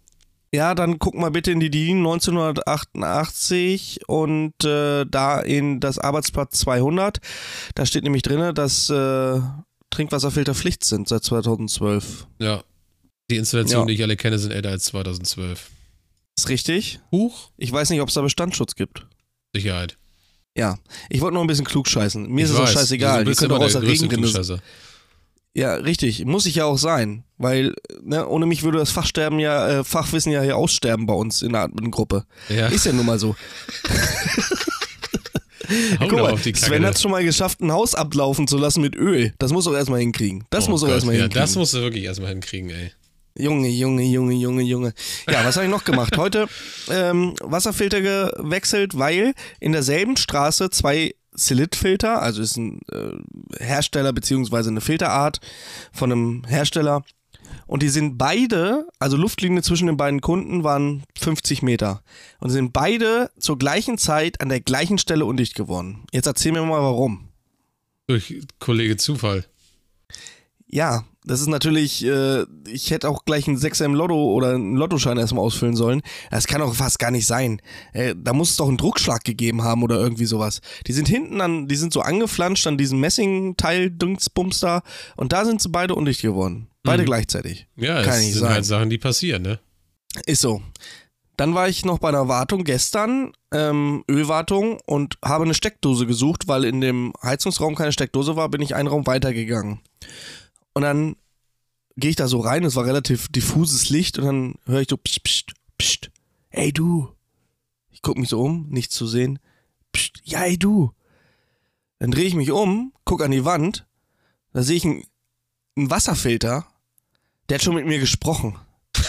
Ja, 0.54 0.76
dann 0.76 1.00
guck 1.00 1.16
mal 1.16 1.32
bitte 1.32 1.52
in 1.52 1.60
die 1.60 1.72
DIN 1.72 1.98
1988 1.98 4.02
und 4.08 4.64
äh, 4.64 5.06
da 5.06 5.40
in 5.40 5.80
das 5.80 5.98
Arbeitsblatt 5.98 6.54
200. 6.54 7.20
Da 7.76 7.86
steht 7.86 8.04
nämlich 8.04 8.22
drin, 8.22 8.54
dass 8.54 8.90
äh, 8.90 9.40
Trinkwasserfilter 9.90 10.54
Pflicht 10.54 10.84
sind 10.84 11.08
seit 11.08 11.24
2012. 11.24 12.28
Ja. 12.40 12.64
Die 13.32 13.38
Installationen, 13.38 13.88
Ja. 13.88 13.88
die 13.88 13.94
ich 13.96 14.04
alle 14.04 14.18
kenne, 14.18 14.38
sind 14.38 14.52
älter 14.52 14.70
als 14.70 14.86
2012. 14.86 15.70
Ist 16.38 16.50
richtig? 16.50 17.00
Huch. 17.12 17.50
Ich 17.58 17.72
weiß 17.72 17.90
nicht, 17.90 18.02
ob 18.02 18.10
es 18.10 18.16
da 18.16 18.22
Bestandsschutz 18.22 18.76
gibt. 18.76 19.08
Sicherheit. 19.56 19.98
Ja, 20.56 20.78
ich 21.10 21.22
wollte 21.22 21.34
nur 21.34 21.44
ein 21.44 21.48
bisschen 21.48 21.66
klug 21.66 21.88
scheißen. 21.88 22.30
Mir 22.30 22.42
ich 22.42 22.52
ist 22.52 22.52
es 22.52 22.60
auch 22.60 22.68
scheißegal. 22.68 23.26
Bist 23.26 23.40
können 23.40 23.50
doch 23.50 23.60
aus 23.60 23.72
der 23.74 23.82
Regenrinne. 23.82 24.62
Ja, 25.56 25.76
richtig. 25.76 26.26
Muss 26.26 26.46
ich 26.48 26.56
ja 26.56 26.66
auch 26.66 26.78
sein. 26.78 27.24
Weil 27.38 27.74
ne, 28.02 28.28
ohne 28.28 28.46
mich 28.46 28.64
würde 28.64 28.78
das 28.80 28.92
Fachsterben 28.92 29.40
ja, 29.40 29.80
äh, 29.80 29.84
Fachwissen 29.84 30.32
ja 30.32 30.42
hier 30.42 30.58
aussterben 30.58 31.06
bei 31.06 31.14
uns 31.14 31.42
in 31.42 31.52
der 31.54 31.62
Admin-Gruppe. 31.64 32.26
Ja, 32.50 32.68
Ist 32.68 32.86
ja 32.86 32.94
nun 32.94 33.06
mal 33.06 33.20
so. 33.20 33.36
Guck 36.00 36.10
doch 36.10 36.18
mal, 36.18 36.32
auf 36.32 36.42
die. 36.42 36.54
Sven 36.54 36.86
hat 36.86 36.96
es 36.96 37.02
schon 37.02 37.12
mal 37.12 37.24
geschafft, 37.24 37.62
ein 37.62 37.72
Haus 37.72 37.96
ablaufen 37.96 38.48
zu 38.48 38.58
lassen 38.58 38.82
mit 38.82 38.96
Öl. 38.96 39.34
Das 39.40 39.52
muss 39.52 39.66
er 39.66 39.74
erstmal 39.74 40.00
hinkriegen. 40.00 40.44
Das 40.50 40.68
Oh 40.68 40.72
muss 40.72 40.84
er 40.84 40.88
Gott, 40.88 40.96
erstmal 40.96 41.16
Ja, 41.16 41.22
hinkriegen. 41.24 41.42
das 41.42 41.56
musst 41.56 41.74
du 41.74 41.80
wirklich 41.80 42.04
erstmal 42.04 42.30
hinkriegen, 42.32 42.70
ey. 42.70 42.92
Junge, 43.36 43.70
Junge, 43.70 44.04
Junge, 44.04 44.36
Junge, 44.36 44.62
Junge. 44.62 44.94
Ja, 45.28 45.44
was 45.44 45.56
habe 45.56 45.66
ich 45.66 45.72
noch 45.72 45.86
gemacht? 45.86 46.18
Heute 46.18 46.48
ähm, 46.92 47.34
Wasserfilter 47.42 48.02
gewechselt, 48.02 48.98
weil 48.98 49.34
in 49.60 49.72
derselben 49.72 50.18
Straße 50.18 50.70
zwei 50.70 51.16
Silitfilter, 51.36 52.22
also 52.22 52.42
ist 52.42 52.58
ein 52.58 52.82
äh, 52.92 53.64
Hersteller 53.64 54.14
beziehungsweise 54.14 54.70
eine 54.70 54.82
Filterart 54.82 55.40
von 55.92 56.12
einem 56.12 56.44
Hersteller. 56.46 57.04
Und 57.68 57.82
die 57.84 57.90
sind 57.90 58.18
beide, 58.18 58.88
also 59.00 59.18
Luftlinie 59.18 59.62
zwischen 59.62 59.88
den 59.88 59.98
beiden 59.98 60.22
Kunden 60.22 60.64
waren 60.64 61.04
50 61.20 61.62
Meter. 61.62 62.04
Und 62.40 62.50
sind 62.50 62.74
beide 62.74 63.32
zur 63.40 63.58
gleichen 63.58 63.98
Zeit 63.98 64.42
an 64.42 64.50
der 64.50 64.62
gleichen 64.62 64.98
Stelle 64.98 65.26
undicht 65.26 65.56
geworden. 65.56 66.06
Jetzt 66.12 66.28
erzähl 66.28 66.52
mir 66.52 66.64
mal 66.64 66.82
warum. 66.82 67.30
Durch 68.08 68.42
Kollege 68.60 68.98
Zufall. 68.98 69.46
Ja, 70.74 71.04
das 71.24 71.40
ist 71.40 71.48
natürlich, 71.48 72.04
äh, 72.04 72.46
ich 72.68 72.90
hätte 72.90 73.08
auch 73.08 73.26
gleich 73.26 73.48
einen 73.48 73.58
Sechser 73.58 73.86
im 73.86 73.94
Lotto 73.94 74.16
oder 74.34 74.56
einen 74.56 74.76
Lottoschein 74.76 75.18
erstmal 75.20 75.44
ausfüllen 75.46 75.76
sollen. 75.76 76.02
Das 76.32 76.48
kann 76.48 76.62
doch 76.62 76.74
fast 76.74 76.98
gar 76.98 77.12
nicht 77.12 77.28
sein. 77.28 77.62
Äh, 77.94 78.16
da 78.18 78.34
muss 78.34 78.50
es 78.50 78.58
doch 78.58 78.68
einen 78.68 78.78
Druckschlag 78.78 79.24
gegeben 79.24 79.62
haben 79.64 79.84
oder 79.84 80.00
irgendwie 80.00 80.26
sowas. 80.26 80.62
Die 80.88 80.94
sind 80.94 81.08
hinten 81.08 81.42
an, 81.42 81.68
die 81.68 81.76
sind 81.76 81.94
so 81.94 82.02
angeflanscht 82.02 82.66
an 82.66 82.80
diesem 82.80 83.00
Messingteil, 83.00 83.92
Dingsbums 83.92 84.62
da. 84.62 84.82
Und 85.16 85.32
da 85.32 85.46
sind 85.46 85.62
sie 85.62 85.70
beide 85.70 85.94
undicht 85.94 86.24
geworden. 86.24 86.68
Beide 86.82 87.04
Mhm. 87.04 87.08
gleichzeitig. 87.08 87.68
Ja, 87.76 88.02
Kann 88.02 88.20
nicht 88.20 88.34
sind 88.34 88.42
sein. 88.42 88.54
halt 88.54 88.66
Sachen, 88.66 88.90
die 88.90 88.98
passieren, 88.98 89.44
ne? 89.44 89.60
Ist 90.26 90.42
so. 90.42 90.62
Dann 91.38 91.54
war 91.56 91.70
ich 91.70 91.86
noch 91.86 92.00
bei 92.00 92.10
einer 92.10 92.28
Wartung 92.28 92.64
gestern, 92.64 93.32
ähm, 93.54 94.04
Ölwartung, 94.10 94.80
und 94.88 95.18
habe 95.24 95.44
eine 95.46 95.54
Steckdose 95.54 96.06
gesucht, 96.08 96.48
weil 96.48 96.64
in 96.66 96.82
dem 96.82 97.14
Heizungsraum 97.24 97.76
keine 97.76 97.92
Steckdose 97.92 98.36
war, 98.36 98.50
bin 98.50 98.62
ich 98.62 98.76
einen 98.76 98.88
Raum 98.88 99.06
weitergegangen. 99.08 99.80
Und 100.74 100.82
dann 100.84 101.16
gehe 101.96 102.10
ich 102.10 102.16
da 102.16 102.28
so 102.28 102.40
rein, 102.40 102.64
es 102.64 102.76
war 102.76 102.86
relativ 102.86 103.28
diffuses 103.30 103.90
Licht, 103.90 104.18
und 104.18 104.26
dann 104.26 104.56
höre 104.66 104.82
ich 104.82 104.90
so, 104.90 104.98
pst, 104.98 105.24
pst, 105.24 105.54
pst, 105.78 106.12
ey 106.50 106.72
du. 106.74 107.10
Ich 107.92 108.02
gucke 108.02 108.20
mich 108.20 108.30
so 108.30 108.42
um, 108.42 108.68
nichts 108.70 108.96
zu 108.96 109.08
sehen. 109.08 109.40
Pst, 109.94 110.22
ja, 110.24 110.44
ey 110.44 110.58
du. 110.58 110.94
Dann 112.00 112.12
drehe 112.12 112.26
ich 112.26 112.36
mich 112.36 112.52
um, 112.52 112.94
gucke 113.06 113.24
an 113.24 113.32
die 113.32 113.46
Wand, 113.46 113.86
da 114.52 114.64
sehe 114.64 114.78
ich 114.78 114.86
einen, 114.86 115.06
einen 115.76 115.90
Wasserfilter, 115.90 116.68
der 117.48 117.56
hat 117.56 117.64
schon 117.64 117.76
mit 117.76 117.86
mir 117.86 118.00
gesprochen. 118.00 118.58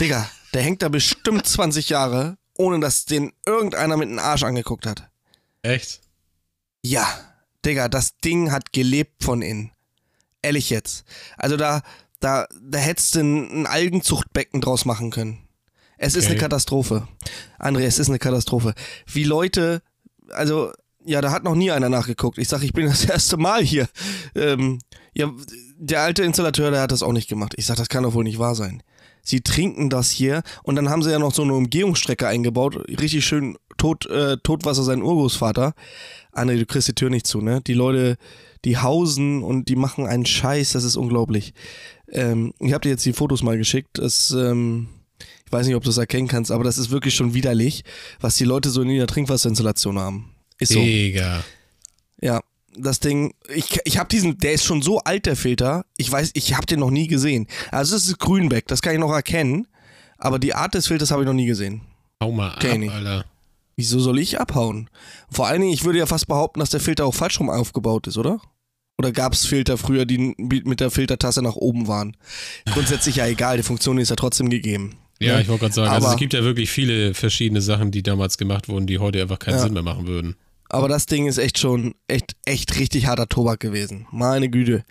Digga, 0.00 0.28
der 0.54 0.62
hängt 0.62 0.82
da 0.82 0.88
bestimmt 0.88 1.46
20 1.46 1.88
Jahre, 1.88 2.36
ohne 2.56 2.80
dass 2.80 3.04
den 3.04 3.32
irgendeiner 3.46 3.96
mit 3.96 4.08
dem 4.08 4.18
Arsch 4.18 4.42
angeguckt 4.42 4.86
hat. 4.86 5.10
Echt? 5.62 6.00
Ja, 6.82 7.06
Digga, 7.64 7.88
das 7.88 8.18
Ding 8.18 8.50
hat 8.50 8.72
gelebt 8.72 9.22
von 9.22 9.42
innen. 9.42 9.70
Ehrlich 10.42 10.70
jetzt. 10.70 11.04
Also 11.36 11.56
da, 11.56 11.82
da, 12.20 12.46
da 12.60 12.78
hättest 12.78 13.14
du 13.14 13.20
ein, 13.20 13.62
ein 13.62 13.66
Algenzuchtbecken 13.66 14.60
draus 14.60 14.84
machen 14.84 15.10
können. 15.10 15.38
Es 15.98 16.16
ist 16.16 16.24
Okay. 16.24 16.32
eine 16.32 16.40
Katastrophe. 16.40 17.06
André, 17.58 17.82
es 17.82 17.98
ist 17.98 18.08
eine 18.08 18.18
Katastrophe. 18.18 18.74
Wie 19.06 19.24
Leute, 19.24 19.82
also, 20.30 20.72
ja, 21.04 21.20
da 21.20 21.30
hat 21.30 21.44
noch 21.44 21.54
nie 21.54 21.70
einer 21.70 21.88
nachgeguckt. 21.88 22.38
Ich 22.38 22.48
sag, 22.48 22.62
ich 22.62 22.72
bin 22.72 22.86
das 22.88 23.04
erste 23.04 23.36
Mal 23.36 23.62
hier. 23.62 23.88
Ähm, 24.34 24.80
ja, 25.14 25.30
der 25.78 26.00
alte 26.00 26.24
Installateur, 26.24 26.70
der 26.70 26.80
hat 26.80 26.92
das 26.92 27.02
auch 27.02 27.12
nicht 27.12 27.28
gemacht. 27.28 27.54
Ich 27.56 27.66
sag, 27.66 27.76
das 27.76 27.88
kann 27.88 28.02
doch 28.02 28.14
wohl 28.14 28.24
nicht 28.24 28.38
wahr 28.38 28.54
sein. 28.54 28.82
Sie 29.24 29.40
trinken 29.42 29.88
das 29.88 30.10
hier 30.10 30.42
und 30.64 30.74
dann 30.74 30.90
haben 30.90 31.02
sie 31.04 31.12
ja 31.12 31.20
noch 31.20 31.32
so 31.32 31.42
eine 31.42 31.54
Umgehungsstrecke 31.54 32.26
eingebaut. 32.26 32.76
Richtig 32.88 33.24
schön 33.24 33.56
tot, 33.78 34.06
äh, 34.06 34.36
Totwasser 34.42 34.82
sein 34.82 35.02
Urgroßvater. 35.02 35.74
André, 36.32 36.58
du 36.58 36.66
kriegst 36.66 36.88
die 36.88 36.94
Tür 36.94 37.10
nicht 37.10 37.28
zu, 37.28 37.40
ne? 37.40 37.60
Die 37.60 37.74
Leute, 37.74 38.16
die 38.64 38.78
hausen 38.78 39.42
und 39.42 39.68
die 39.68 39.76
machen 39.76 40.06
einen 40.06 40.26
Scheiß, 40.26 40.72
das 40.72 40.84
ist 40.84 40.96
unglaublich. 40.96 41.52
Ähm, 42.10 42.52
ich 42.58 42.72
habe 42.72 42.82
dir 42.82 42.90
jetzt 42.90 43.04
die 43.04 43.12
Fotos 43.12 43.42
mal 43.42 43.58
geschickt. 43.58 43.98
Das, 43.98 44.30
ähm, 44.30 44.88
ich 45.46 45.52
weiß 45.52 45.66
nicht, 45.66 45.76
ob 45.76 45.84
du 45.84 45.90
es 45.90 45.98
erkennen 45.98 46.28
kannst, 46.28 46.50
aber 46.50 46.64
das 46.64 46.78
ist 46.78 46.90
wirklich 46.90 47.14
schon 47.14 47.34
widerlich, 47.34 47.84
was 48.20 48.36
die 48.36 48.44
Leute 48.44 48.70
so 48.70 48.82
in 48.82 48.90
ihrer 48.90 49.06
Trinkwasserinstallation 49.06 49.98
haben. 49.98 50.34
Ist 50.58 50.72
so. 50.72 50.80
Digga. 50.80 51.42
Ja, 52.20 52.40
das 52.76 53.00
Ding, 53.00 53.34
ich, 53.54 53.80
ich 53.84 53.98
habe 53.98 54.08
diesen, 54.08 54.38
der 54.38 54.52
ist 54.52 54.64
schon 54.64 54.80
so 54.80 55.00
alt, 55.00 55.26
der 55.26 55.36
Filter. 55.36 55.84
Ich 55.96 56.10
weiß, 56.10 56.30
ich 56.34 56.54
habe 56.54 56.66
den 56.66 56.80
noch 56.80 56.90
nie 56.90 57.06
gesehen. 57.06 57.48
Also 57.70 57.96
es 57.96 58.06
ist 58.06 58.18
Grünbeck, 58.18 58.66
das 58.68 58.80
kann 58.80 58.94
ich 58.94 59.00
noch 59.00 59.12
erkennen. 59.12 59.66
Aber 60.18 60.38
die 60.38 60.54
Art 60.54 60.74
des 60.74 60.86
Filters 60.86 61.10
habe 61.10 61.22
ich 61.22 61.26
noch 61.26 61.34
nie 61.34 61.46
gesehen. 61.46 61.82
Hau 62.22 62.30
mal 62.30 62.52
ab. 62.52 62.64
Alter. 62.64 63.24
Wieso 63.76 63.98
soll 63.98 64.20
ich 64.20 64.38
abhauen? 64.38 64.88
Vor 65.30 65.46
allen 65.46 65.60
Dingen, 65.60 65.72
ich 65.72 65.84
würde 65.84 65.98
ja 65.98 66.06
fast 66.06 66.28
behaupten, 66.28 66.60
dass 66.60 66.70
der 66.70 66.80
Filter 66.80 67.06
auch 67.06 67.14
falsch 67.14 67.40
rum 67.40 67.50
aufgebaut 67.50 68.06
ist, 68.06 68.16
oder? 68.16 68.40
Oder 69.02 69.10
gab 69.10 69.32
es 69.32 69.44
Filter 69.46 69.78
früher, 69.78 70.04
die 70.06 70.36
mit 70.38 70.78
der 70.78 70.92
Filtertasse 70.92 71.42
nach 71.42 71.56
oben 71.56 71.88
waren? 71.88 72.16
Grundsätzlich 72.72 73.16
ja 73.16 73.26
egal, 73.26 73.56
die 73.56 73.64
Funktion 73.64 73.98
ist 73.98 74.10
ja 74.10 74.14
trotzdem 74.16 74.48
gegeben. 74.48 74.94
Ja, 75.18 75.34
Ne? 75.34 75.42
ich 75.42 75.48
wollte 75.48 75.62
gerade 75.62 75.74
sagen, 75.74 75.88
also 75.90 76.06
Aber- 76.06 76.14
es 76.14 76.20
gibt 76.20 76.34
ja 76.34 76.44
wirklich 76.44 76.70
viele 76.70 77.12
verschiedene 77.14 77.60
Sachen, 77.60 77.90
die 77.90 78.04
damals 78.04 78.38
gemacht 78.38 78.68
wurden, 78.68 78.86
die 78.86 79.00
heute 79.00 79.20
einfach 79.20 79.40
keinen 79.40 79.54
Ja. 79.56 79.62
Sinn 79.64 79.72
mehr 79.72 79.82
machen 79.82 80.06
würden. 80.06 80.36
Aber 80.68 80.86
das 80.88 81.06
Ding 81.06 81.26
ist 81.26 81.38
echt 81.38 81.58
schon, 81.58 81.96
echt, 82.06 82.36
echt 82.46 82.78
richtig 82.78 83.06
harter 83.08 83.28
Tobak 83.28 83.58
gewesen. 83.58 84.06
Meine 84.12 84.48
Güte. 84.48 84.84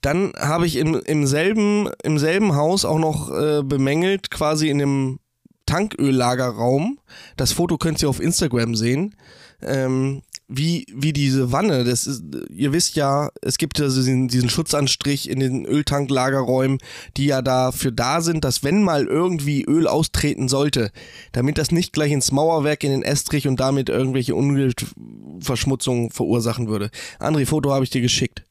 Dann 0.00 0.32
habe 0.38 0.66
ich 0.66 0.76
im, 0.76 0.94
im, 0.94 1.26
selben, 1.26 1.90
im 2.02 2.18
selben 2.18 2.54
Haus 2.56 2.86
auch 2.86 2.98
noch 2.98 3.30
äh, 3.30 3.62
bemängelt, 3.62 4.30
quasi 4.30 4.70
in 4.70 4.78
dem 4.78 5.18
Tanköllagerraum. 5.66 6.98
Das 7.36 7.52
Foto 7.52 7.76
könnt 7.78 8.00
ihr 8.02 8.08
auf 8.08 8.18
Instagram 8.20 8.74
sehen. 8.74 9.14
Ähm, 9.62 10.22
wie, 10.54 10.86
wie 10.94 11.12
diese 11.12 11.50
Wanne, 11.52 11.84
das 11.84 12.06
ist, 12.06 12.22
ihr 12.50 12.72
wisst 12.72 12.94
ja, 12.96 13.30
es 13.40 13.56
gibt 13.58 13.78
ja 13.78 13.86
diesen, 13.86 14.28
diesen 14.28 14.50
Schutzanstrich 14.50 15.30
in 15.30 15.40
den 15.40 15.64
Öltanklagerräumen, 15.64 16.78
die 17.16 17.26
ja 17.26 17.40
dafür 17.42 17.90
da 17.90 18.20
sind, 18.20 18.44
dass 18.44 18.62
wenn 18.62 18.82
mal 18.82 19.06
irgendwie 19.06 19.64
Öl 19.64 19.86
austreten 19.86 20.48
sollte, 20.48 20.92
damit 21.32 21.58
das 21.58 21.70
nicht 21.70 21.92
gleich 21.92 22.12
ins 22.12 22.32
Mauerwerk 22.32 22.84
in 22.84 22.90
den 22.90 23.02
Estrich 23.02 23.48
und 23.48 23.60
damit 23.60 23.88
irgendwelche 23.88 24.34
Umweltverschmutzungen 24.34 26.10
verursachen 26.10 26.68
würde. 26.68 26.90
André, 27.18 27.46
Foto 27.46 27.72
habe 27.72 27.84
ich 27.84 27.90
dir 27.90 28.00
geschickt. 28.02 28.44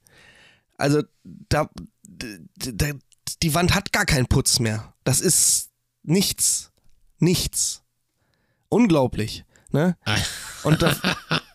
Also, 0.77 1.03
da, 1.23 1.69
d- 2.03 2.39
d- 2.55 2.93
die 3.43 3.53
Wand 3.53 3.75
hat 3.75 3.91
gar 3.91 4.05
keinen 4.05 4.25
Putz 4.27 4.59
mehr. 4.59 4.93
Das 5.03 5.21
ist 5.21 5.69
nichts. 6.03 6.71
Nichts. 7.19 7.83
Unglaublich. 8.69 9.45
Ne? 9.71 9.95
Und 10.63 10.81
da, 10.81 10.95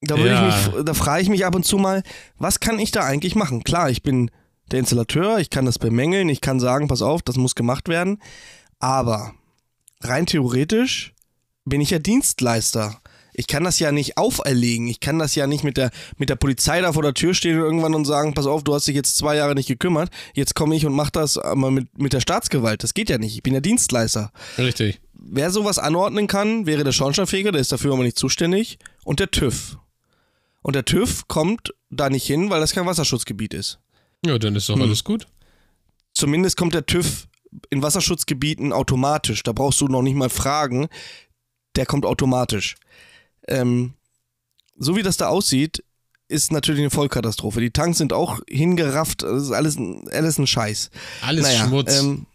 Da, 0.00 0.16
ja. 0.16 0.82
da 0.82 0.94
frage 0.94 1.22
ich 1.22 1.28
mich 1.28 1.44
ab 1.44 1.54
und 1.54 1.64
zu 1.64 1.76
mal, 1.76 2.02
was 2.38 2.60
kann 2.60 2.78
ich 2.78 2.92
da 2.92 3.04
eigentlich 3.04 3.34
machen? 3.34 3.64
Klar, 3.64 3.90
ich 3.90 4.02
bin 4.02 4.30
der 4.70 4.80
Installateur, 4.80 5.38
ich 5.38 5.50
kann 5.50 5.64
das 5.64 5.78
bemängeln, 5.78 6.28
ich 6.28 6.40
kann 6.40 6.60
sagen, 6.60 6.88
pass 6.88 7.02
auf, 7.02 7.22
das 7.22 7.36
muss 7.36 7.54
gemacht 7.54 7.88
werden. 7.88 8.20
Aber 8.78 9.34
rein 10.00 10.26
theoretisch 10.26 11.14
bin 11.64 11.80
ich 11.80 11.90
ja 11.90 11.98
Dienstleister. 11.98 13.00
Ich 13.34 13.46
kann 13.46 13.62
das 13.62 13.78
ja 13.78 13.92
nicht 13.92 14.18
auferlegen. 14.18 14.88
Ich 14.88 14.98
kann 14.98 15.18
das 15.18 15.36
ja 15.36 15.46
nicht 15.46 15.62
mit 15.62 15.76
der, 15.76 15.90
mit 16.16 16.28
der 16.28 16.34
Polizei 16.34 16.80
da 16.80 16.92
vor 16.92 17.02
der 17.02 17.14
Tür 17.14 17.34
stehen 17.34 17.56
und 17.56 17.64
irgendwann 17.64 17.94
und 17.94 18.04
sagen, 18.04 18.34
pass 18.34 18.46
auf, 18.46 18.64
du 18.64 18.74
hast 18.74 18.88
dich 18.88 18.96
jetzt 18.96 19.16
zwei 19.16 19.36
Jahre 19.36 19.54
nicht 19.54 19.68
gekümmert, 19.68 20.10
jetzt 20.34 20.56
komme 20.56 20.74
ich 20.74 20.84
und 20.86 20.92
mache 20.92 21.12
das 21.12 21.38
mal 21.54 21.70
mit, 21.70 21.98
mit 21.98 22.12
der 22.12 22.20
Staatsgewalt. 22.20 22.82
Das 22.82 22.94
geht 22.94 23.10
ja 23.10 23.18
nicht. 23.18 23.36
Ich 23.36 23.42
bin 23.42 23.54
ja 23.54 23.60
Dienstleister. 23.60 24.32
Richtig. 24.58 25.00
Wer 25.12 25.50
sowas 25.50 25.78
anordnen 25.78 26.26
kann, 26.26 26.66
wäre 26.66 26.84
der 26.84 26.92
Schornsteinfeger, 26.92 27.52
der 27.52 27.60
ist 27.60 27.70
dafür 27.70 27.92
aber 27.92 28.02
nicht 28.02 28.18
zuständig, 28.18 28.78
und 29.04 29.20
der 29.20 29.30
TÜV. 29.30 29.78
Und 30.62 30.74
der 30.74 30.84
TÜV 30.84 31.28
kommt 31.28 31.74
da 31.90 32.10
nicht 32.10 32.26
hin, 32.26 32.50
weil 32.50 32.60
das 32.60 32.72
kein 32.72 32.86
Wasserschutzgebiet 32.86 33.54
ist. 33.54 33.78
Ja, 34.24 34.38
dann 34.38 34.56
ist 34.56 34.68
doch 34.68 34.74
hm. 34.74 34.82
alles 34.82 35.04
gut. 35.04 35.26
Zumindest 36.12 36.56
kommt 36.56 36.74
der 36.74 36.86
TÜV 36.86 37.28
in 37.70 37.82
Wasserschutzgebieten 37.82 38.72
automatisch. 38.72 39.42
Da 39.42 39.52
brauchst 39.52 39.80
du 39.80 39.86
noch 39.86 40.02
nicht 40.02 40.16
mal 40.16 40.30
fragen. 40.30 40.88
Der 41.76 41.86
kommt 41.86 42.04
automatisch. 42.04 42.76
Ähm, 43.46 43.94
so 44.76 44.96
wie 44.96 45.02
das 45.02 45.16
da 45.16 45.28
aussieht, 45.28 45.82
ist 46.28 46.52
natürlich 46.52 46.80
eine 46.80 46.90
Vollkatastrophe. 46.90 47.60
Die 47.60 47.70
Tanks 47.70 47.98
sind 47.98 48.12
auch 48.12 48.40
hingerafft, 48.48 49.22
das 49.22 49.44
ist 49.44 49.50
alles, 49.50 49.78
alles 50.10 50.38
ein 50.38 50.46
Scheiß. 50.46 50.90
Alles 51.22 51.42
naja, 51.42 51.66
Schmutz. 51.66 51.98
Ähm, 51.98 52.26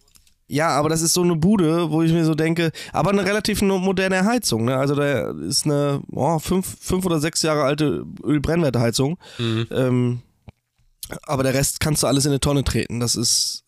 ja, 0.47 0.69
aber 0.69 0.89
das 0.89 1.01
ist 1.01 1.13
so 1.13 1.21
eine 1.21 1.35
Bude, 1.35 1.89
wo 1.89 2.01
ich 2.03 2.11
mir 2.11 2.25
so 2.25 2.35
denke, 2.35 2.71
aber 2.91 3.11
eine 3.11 3.25
relativ 3.25 3.61
moderne 3.61 4.25
Heizung. 4.25 4.65
Ne? 4.65 4.77
Also 4.77 4.95
da 4.95 5.31
ist 5.31 5.65
eine 5.65 6.01
oh, 6.11 6.39
fünf, 6.39 6.77
fünf 6.79 7.05
oder 7.05 7.19
sechs 7.19 7.41
Jahre 7.41 7.63
alte 7.63 8.05
Ölbrennwertheizung. 8.23 9.17
Mhm. 9.37 9.67
Ähm, 9.71 10.21
aber 11.23 11.43
der 11.43 11.53
Rest 11.53 11.79
kannst 11.79 12.03
du 12.03 12.07
alles 12.07 12.25
in 12.25 12.31
eine 12.31 12.39
Tonne 12.39 12.63
treten. 12.63 12.99
Das 12.99 13.15
ist 13.15 13.63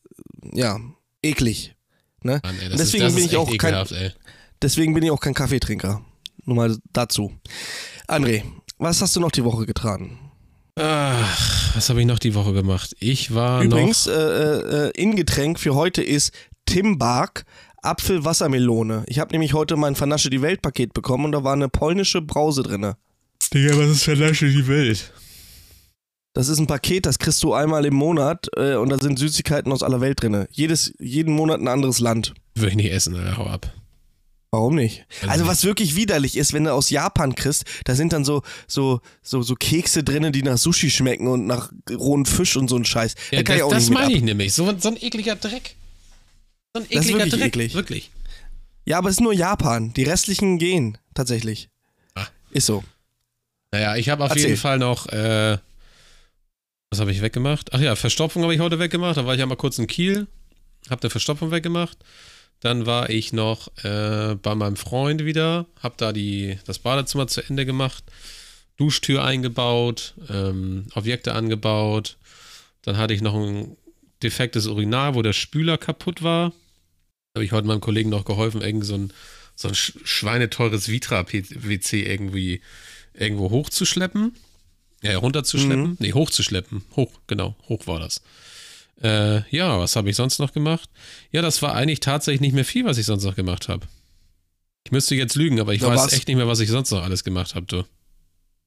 ja 0.54 0.80
eklig. 1.22 1.76
Ne? 2.24 2.42
Mann, 2.44 2.56
ey, 2.60 2.70
deswegen 2.76 3.06
ist, 3.06 3.16
bin 3.16 3.26
ich 3.26 3.38
auch 3.38 3.52
ekelhaft, 3.52 3.92
kein, 3.92 4.12
deswegen 4.62 4.94
bin 4.94 5.04
ich 5.04 5.12
auch 5.12 5.20
kein 5.20 5.34
Kaffeetrinker. 5.34 6.04
Nur 6.44 6.56
mal 6.56 6.78
dazu. 6.92 7.32
André, 8.08 8.44
was 8.78 9.02
hast 9.02 9.16
du 9.16 9.20
noch 9.20 9.32
die 9.32 9.44
Woche 9.44 9.66
getragen? 9.66 10.20
Ach, 10.78 11.76
was 11.76 11.90
habe 11.90 12.02
ich 12.02 12.06
noch 12.06 12.20
die 12.20 12.36
Woche 12.36 12.54
gemacht? 12.54 12.96
Ich 13.00 13.34
war 13.34 13.64
Übrigens, 13.64 14.08
noch... 14.08 14.14
äh, 14.14 14.88
äh, 14.88 14.92
Ingetränk 14.92 15.60
für 15.60 15.74
heute 15.74 16.04
ist 16.04 16.34
Timbark 16.66 17.46
Apfel-Wassermelone. 17.82 19.04
Ich 19.08 19.20
habe 19.20 19.32
nämlich 19.32 19.54
heute 19.54 19.76
mein 19.76 19.96
Vernasche 19.96 20.30
die 20.30 20.42
Welt-Paket 20.42 20.94
bekommen 20.94 21.26
und 21.26 21.32
da 21.32 21.44
war 21.44 21.54
eine 21.54 21.70
polnische 21.70 22.22
Brause 22.22 22.64
drin. 22.64 22.94
Digga, 23.54 23.78
was 23.78 23.90
ist 23.90 24.04
Vernasche 24.04 24.50
die 24.50 24.68
Welt? 24.68 25.14
Das 26.34 26.50
ist 26.50 26.60
ein 26.60 26.68
Paket, 26.68 27.06
das 27.06 27.20
kriegst 27.20 27.42
du 27.44 27.54
einmal 27.54 27.86
im 27.86 27.94
Monat 27.94 28.48
äh, 28.58 28.76
und 28.76 28.90
da 28.90 28.98
sind 28.98 29.18
Süßigkeiten 29.18 29.72
aus 29.72 29.84
aller 29.84 30.02
Welt 30.02 30.22
drin. 30.22 30.48
Jedes, 30.52 30.94
jeden 31.00 31.34
Monat 31.34 31.62
ein 31.62 31.68
anderes 31.68 32.00
Land. 32.00 32.34
Würde 32.56 32.72
ich 32.72 32.76
nicht 32.76 32.92
essen, 32.92 33.16
Alter, 33.16 33.38
hau 33.38 33.46
ab. 33.46 33.72
Warum 34.52 34.76
nicht? 34.76 35.06
Also 35.28 35.48
was 35.48 35.66
wirklich 35.66 35.96
widerlich 35.96 36.38
ist, 36.38 36.54
wenn 36.54 36.64
du 36.64 36.74
aus 36.74 36.90
Japan 36.90 37.36
kriegst, 37.36 37.66
da 37.84 37.94
sind 37.94 38.14
dann 38.14 38.24
so 38.24 38.42
so 38.68 39.02
so 39.22 39.42
so 39.42 39.56
Kekse 39.56 40.02
drinnen, 40.04 40.32
die 40.32 40.44
nach 40.44 40.58
Sushi 40.58 40.90
schmecken 40.90 41.28
und 41.28 41.46
nach 41.46 41.72
rohen 41.92 42.26
Fisch 42.26 42.56
und 42.56 42.70
so 42.70 42.78
ein 42.78 42.86
Scheiß. 42.86 43.16
Ja, 43.32 43.44
da 43.44 43.58
das, 43.58 43.70
das 43.70 43.90
meine 43.90 44.14
ich 44.14 44.22
nämlich. 44.22 44.54
So, 44.54 44.74
so 44.78 44.88
ein 44.88 44.98
ekliger 44.98 45.36
Dreck. 45.36 45.76
So 46.76 46.82
ein 46.82 46.92
ekliger 46.92 47.20
das 47.20 47.28
ist 47.28 47.40
wirklich 47.40 47.40
Dreck. 47.40 47.46
Eklig. 47.48 47.74
Wirklich. 47.74 48.12
Ja, 48.84 48.98
aber 48.98 49.08
es 49.08 49.16
ist 49.16 49.22
nur 49.22 49.32
Japan. 49.32 49.94
Die 49.94 50.04
restlichen 50.04 50.58
gehen 50.58 50.98
tatsächlich. 51.14 51.70
Ah. 52.16 52.28
Ist 52.52 52.66
so. 52.66 52.84
Naja, 53.72 53.96
ich 53.96 54.10
habe 54.10 54.26
auf 54.26 54.32
Erzähl. 54.32 54.50
jeden 54.50 54.58
Fall 54.58 54.78
noch. 54.78 55.08
Äh, 55.08 55.58
was 56.90 57.00
habe 57.00 57.14
ich 57.14 57.22
weggemacht? 57.22 57.74
Ach 57.74 57.80
ja, 57.80 57.96
Verstopfung 57.96 58.44
habe 58.44 58.54
ich 58.54 58.60
heute 58.60 58.78
weggemacht. 58.78 59.16
Da 59.16 59.26
war 59.26 59.36
ich 59.36 59.40
ja 59.40 59.46
mal 59.46 59.56
kurz 59.56 59.80
in 59.80 59.88
Kiel. 59.88 60.28
Habe 60.90 61.02
eine 61.04 61.10
Verstopfung 61.10 61.50
weggemacht. 61.52 61.98
Dann 62.60 62.86
war 62.86 63.10
ich 63.10 63.32
noch 63.32 63.70
äh, 63.86 64.36
bei 64.36 64.54
meinem 64.54 64.76
Freund 64.76 65.24
wieder, 65.24 65.68
habe 65.82 65.96
da 65.98 66.12
die, 66.12 66.60
das 66.66 66.80
Badezimmer 66.80 67.28
zu 67.28 67.42
Ende 67.42 67.66
gemacht, 67.66 68.04
Duschtür 68.76 69.24
eingebaut, 69.24 70.14
ähm, 70.30 70.88
Objekte 70.94 71.36
angebaut. 71.36 72.18
Dann 72.82 72.98
hatte 72.98 73.14
ich 73.14 73.22
noch 73.22 73.34
ein 73.36 73.78
defektes 74.24 74.68
Urinal, 74.68 75.16
wo 75.16 75.22
der 75.22 75.34
Spüler 75.34 75.78
kaputt 75.78 76.22
war. 76.22 76.52
Habe 77.36 77.46
ich 77.46 77.52
heute 77.52 77.68
meinem 77.68 77.82
Kollegen 77.82 78.10
noch 78.10 78.26
geholfen, 78.26 78.62
irgend 78.62 78.86
so 78.86 78.96
ein, 78.96 79.14
so 79.56 79.68
ein 79.68 79.76
schweineteures 79.76 80.88
Vitra-WC 80.88 82.04
irgendwie 82.04 82.62
irgendwo 83.14 83.50
hochzuschleppen. 83.50 84.36
Ja, 85.02 85.18
runterzuschleppen. 85.18 85.92
Mhm. 85.92 85.98
Nee, 86.00 86.14
hochzuschleppen. 86.14 86.84
Hoch, 86.96 87.12
genau, 87.28 87.56
hoch 87.68 87.88
war 87.88 88.00
das. 88.00 88.22
Äh, 89.02 89.48
ja, 89.56 89.78
was 89.80 89.96
habe 89.96 90.10
ich 90.10 90.16
sonst 90.16 90.40
noch 90.40 90.54
gemacht? 90.54 90.90
Ja, 91.32 91.42
das 91.42 91.62
war 91.62 91.76
eigentlich 91.76 92.00
tatsächlich 92.00 92.42
nicht 92.42 92.54
mehr 92.54 92.66
viel, 92.66 92.86
was 92.86 92.98
ich 92.98 93.06
sonst 93.06 93.24
noch 93.24 93.36
gemacht 93.36 93.68
habe. 93.68 93.86
Ich 94.86 94.92
müsste 94.92 95.16
jetzt 95.16 95.36
lügen, 95.36 95.60
aber 95.60 95.74
ich 95.74 95.82
da 95.82 95.88
weiß 95.88 96.14
echt 96.14 96.28
nicht 96.28 96.38
mehr, 96.38 96.48
was 96.48 96.60
ich 96.60 96.70
sonst 96.70 96.92
noch 96.92 97.04
alles 97.04 97.24
gemacht 97.24 97.56
habe, 97.56 97.66
du. 97.66 97.84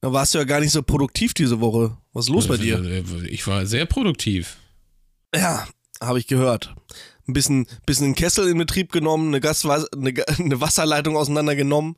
Da 0.01 0.13
warst 0.13 0.33
du 0.33 0.37
ja 0.37 0.43
gar 0.43 0.59
nicht 0.59 0.71
so 0.71 0.83
produktiv 0.83 1.33
diese 1.33 1.59
Woche. 1.59 1.97
Was 2.13 2.25
ist 2.25 2.29
los 2.29 2.47
bei 2.47 2.57
dir? 2.57 2.79
Äh, 2.83 3.27
ich 3.27 3.45
war 3.47 3.65
sehr 3.65 3.85
produktiv. 3.85 4.57
Ja, 5.35 5.67
habe 6.01 6.19
ich 6.19 6.27
gehört. 6.27 6.75
Ein 7.27 7.33
bisschen, 7.33 7.67
bisschen 7.85 8.05
einen 8.05 8.15
Kessel 8.15 8.47
in 8.49 8.57
Betrieb 8.57 8.91
genommen, 8.91 9.27
eine, 9.27 9.39
Gaswas 9.39 9.91
eine, 9.93 10.13
eine 10.39 10.61
Wasserleitung 10.61 11.15
auseinandergenommen. 11.15 11.95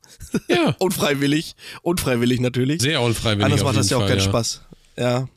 Ja. 0.48 0.74
unfreiwillig. 0.78 1.56
Unfreiwillig 1.82 2.40
natürlich. 2.40 2.82
Sehr 2.82 3.00
unfreiwillig. 3.00 3.44
Anders 3.44 3.64
macht 3.64 3.76
das 3.76 3.88
ja 3.88 3.96
auch 3.96 4.06
keinen 4.06 4.18
ja. 4.18 4.24
Spaß. 4.24 4.60
Ja. 4.96 5.28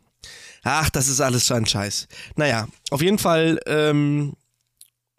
Ach, 0.63 0.89
das 0.89 1.07
ist 1.07 1.21
alles 1.21 1.47
so 1.47 1.53
ein 1.53 1.65
Scheiß. 1.65 2.07
Naja, 2.35 2.67
auf 2.89 3.01
jeden 3.01 3.19
Fall, 3.19 3.59
ähm, 3.67 4.33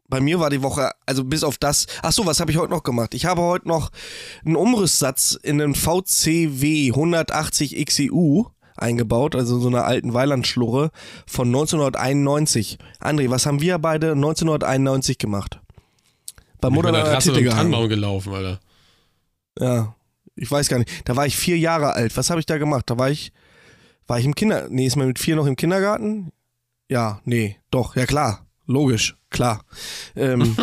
bei 0.09 0.21
mir 0.21 0.41
war 0.41 0.51
die 0.51 0.63
Woche, 0.63 0.91
also 1.07 1.25
bis 1.25 1.43
auf 1.43 1.57
das. 1.57 1.87
Ach 2.03 2.13
so, 2.13 2.27
was 2.27 2.41
habe 2.41 2.51
ich 2.51 2.59
heute 2.59 2.73
noch 2.73 2.83
gemacht? 2.83 3.15
Ich 3.15 3.27
habe 3.27 3.43
heute 3.43 3.69
noch 3.69 3.91
einen 4.45 4.57
Umrisssatz 4.57 5.39
in 5.41 5.59
den 5.59 5.75
VCW 5.75 6.91
180 6.91 7.85
XEU 7.87 8.45
eingebaut, 8.77 9.35
also 9.35 9.59
so 9.59 9.69
einer 9.69 9.85
alten 9.85 10.15
Weilandschlurre 10.15 10.91
von 11.27 11.49
1991. 11.49 12.79
André, 13.01 13.31
was 13.31 13.47
haben 13.47 13.61
wir 13.61 13.79
beide 13.79 14.13
1991 14.13 15.19
gemacht? 15.19 15.61
Bei 16.61 16.71
Mutter 16.71 16.93
da 16.93 17.19
Titte 17.19 17.45
Tannenbaum 17.45 17.89
gelaufen, 17.89 18.33
Alter. 18.33 18.61
Ja, 19.59 19.95
ich 20.35 20.51
weiß 20.51 20.69
gar 20.69 20.79
nicht. 20.79 20.91
Da 21.09 21.17
war 21.17 21.27
ich 21.27 21.37
vier 21.37 21.59
Jahre 21.59 21.93
alt. 21.93 22.17
Was 22.17 22.31
habe 22.31 22.41
ich 22.41 22.47
da 22.47 22.59
gemacht? 22.59 22.85
Da 22.89 22.99
war 22.99 23.11
ich 23.11 23.33
war 24.07 24.19
ich 24.19 24.25
im 24.25 24.35
Kinder... 24.35 24.69
Nee, 24.71 24.87
ist 24.87 24.97
man 24.97 25.09
mit 25.09 25.19
vier 25.19 25.37
noch 25.37 25.47
im 25.47 25.57
Kindergarten? 25.57 26.33
Ja, 26.89 27.21
nee, 27.25 27.57
doch, 27.71 27.97
ja 27.97 28.07
klar. 28.07 28.47
Logisch, 28.67 29.17
klar. 29.31 29.65
Ähm, 30.15 30.57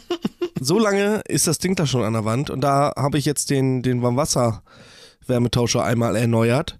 so 0.60 0.78
lange 0.78 1.22
ist 1.26 1.46
das 1.46 1.58
Ding 1.58 1.74
da 1.74 1.86
schon 1.86 2.04
an 2.04 2.12
der 2.12 2.24
Wand 2.24 2.50
und 2.50 2.60
da 2.60 2.92
habe 2.96 3.18
ich 3.18 3.24
jetzt 3.24 3.50
den, 3.50 3.82
den 3.82 4.02
Warmwasser-Wärmetauscher 4.02 5.82
einmal 5.82 6.16
erneuert. 6.16 6.78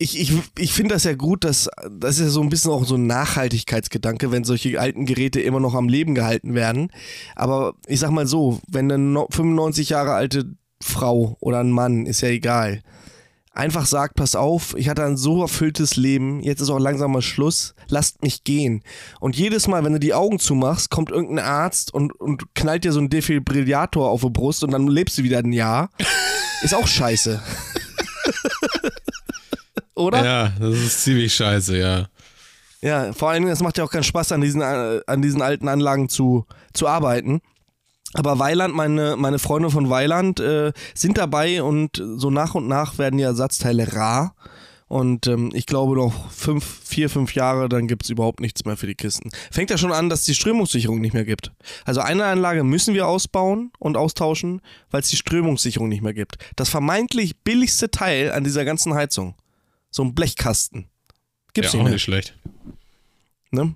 Ich, 0.00 0.18
ich, 0.20 0.32
ich 0.56 0.72
finde 0.72 0.94
das 0.94 1.02
ja 1.02 1.14
gut, 1.14 1.42
dass 1.42 1.68
das 1.90 2.18
ist 2.18 2.24
ja 2.24 2.30
so 2.30 2.40
ein 2.40 2.50
bisschen 2.50 2.70
auch 2.70 2.84
so 2.84 2.94
ein 2.94 3.08
Nachhaltigkeitsgedanke, 3.08 4.30
wenn 4.30 4.44
solche 4.44 4.78
alten 4.78 5.06
Geräte 5.06 5.40
immer 5.40 5.58
noch 5.58 5.74
am 5.74 5.88
Leben 5.88 6.14
gehalten 6.14 6.54
werden. 6.54 6.92
Aber 7.34 7.74
ich 7.88 7.98
sag 7.98 8.10
mal 8.10 8.28
so, 8.28 8.60
wenn 8.68 8.92
eine 8.92 9.26
95 9.28 9.88
Jahre 9.88 10.12
alte 10.12 10.54
Frau 10.80 11.36
oder 11.40 11.58
ein 11.58 11.72
Mann, 11.72 12.06
ist 12.06 12.20
ja 12.20 12.28
egal, 12.28 12.82
einfach 13.58 13.86
sagt, 13.86 14.14
pass 14.14 14.36
auf, 14.36 14.74
ich 14.78 14.88
hatte 14.88 15.04
ein 15.04 15.16
so 15.16 15.42
erfülltes 15.42 15.96
Leben, 15.96 16.40
jetzt 16.40 16.60
ist 16.60 16.70
auch 16.70 16.78
langsam 16.78 17.12
mal 17.12 17.22
Schluss, 17.22 17.74
lasst 17.88 18.22
mich 18.22 18.44
gehen. 18.44 18.82
Und 19.18 19.36
jedes 19.36 19.66
Mal, 19.66 19.84
wenn 19.84 19.92
du 19.92 19.98
die 19.98 20.14
Augen 20.14 20.38
zumachst, 20.38 20.90
kommt 20.90 21.10
irgendein 21.10 21.44
Arzt 21.44 21.92
und, 21.92 22.12
und 22.20 22.54
knallt 22.54 22.84
dir 22.84 22.92
so 22.92 23.00
einen 23.00 23.10
Defibrillator 23.10 24.08
auf 24.08 24.20
die 24.20 24.30
Brust 24.30 24.62
und 24.62 24.70
dann 24.70 24.86
lebst 24.86 25.18
du 25.18 25.24
wieder 25.24 25.38
ein 25.38 25.52
Jahr. 25.52 25.90
Ist 26.62 26.74
auch 26.74 26.86
scheiße. 26.86 27.42
Oder? 29.94 30.24
Ja, 30.24 30.52
das 30.60 30.74
ist 30.74 31.04
ziemlich 31.04 31.34
scheiße, 31.34 31.76
ja. 31.76 32.06
Ja, 32.80 33.12
vor 33.12 33.30
allem, 33.30 33.48
es 33.48 33.60
macht 33.60 33.78
ja 33.78 33.84
auch 33.84 33.90
keinen 33.90 34.04
Spaß, 34.04 34.32
an 34.32 34.40
diesen, 34.40 34.60
äh, 34.60 35.00
an 35.06 35.20
diesen 35.20 35.42
alten 35.42 35.68
Anlagen 35.68 36.08
zu, 36.08 36.46
zu 36.72 36.86
arbeiten. 36.86 37.40
Aber 38.14 38.38
Weiland, 38.38 38.74
meine, 38.74 39.16
meine 39.16 39.38
Freunde 39.38 39.70
von 39.70 39.90
Weiland 39.90 40.40
äh, 40.40 40.72
sind 40.94 41.18
dabei 41.18 41.62
und 41.62 42.02
so 42.16 42.30
nach 42.30 42.54
und 42.54 42.68
nach 42.68 42.98
werden 42.98 43.18
die 43.18 43.24
Ersatzteile 43.24 43.92
rar. 43.94 44.34
Und 44.88 45.26
ähm, 45.26 45.50
ich 45.52 45.66
glaube 45.66 45.94
noch 45.94 46.30
fünf, 46.30 46.64
vier, 46.82 47.10
fünf 47.10 47.34
Jahre, 47.34 47.68
dann 47.68 47.86
gibt 47.86 48.04
es 48.04 48.10
überhaupt 48.10 48.40
nichts 48.40 48.64
mehr 48.64 48.76
für 48.76 48.86
die 48.86 48.94
Kisten. 48.94 49.30
Fängt 49.50 49.68
ja 49.68 49.76
schon 49.76 49.92
an, 49.92 50.08
dass 50.08 50.20
es 50.20 50.26
die 50.26 50.34
Strömungssicherung 50.34 51.00
nicht 51.00 51.12
mehr 51.12 51.26
gibt. 51.26 51.52
Also 51.84 52.00
eine 52.00 52.24
Anlage 52.24 52.64
müssen 52.64 52.94
wir 52.94 53.06
ausbauen 53.06 53.70
und 53.78 53.98
austauschen, 53.98 54.62
weil 54.90 55.02
es 55.02 55.10
die 55.10 55.16
Strömungssicherung 55.16 55.90
nicht 55.90 56.02
mehr 56.02 56.14
gibt. 56.14 56.38
Das 56.56 56.70
vermeintlich 56.70 57.36
billigste 57.40 57.90
Teil 57.90 58.32
an 58.32 58.44
dieser 58.44 58.64
ganzen 58.64 58.94
Heizung. 58.94 59.34
So 59.90 60.02
ein 60.02 60.14
Blechkasten. 60.14 60.88
Gibt's 61.52 61.72
ja, 61.72 61.78
nicht 61.78 61.84
mehr. 61.84 61.90
auch 61.90 61.94
nicht 61.94 62.02
schlecht. 62.02 62.38
Ne? 63.50 63.74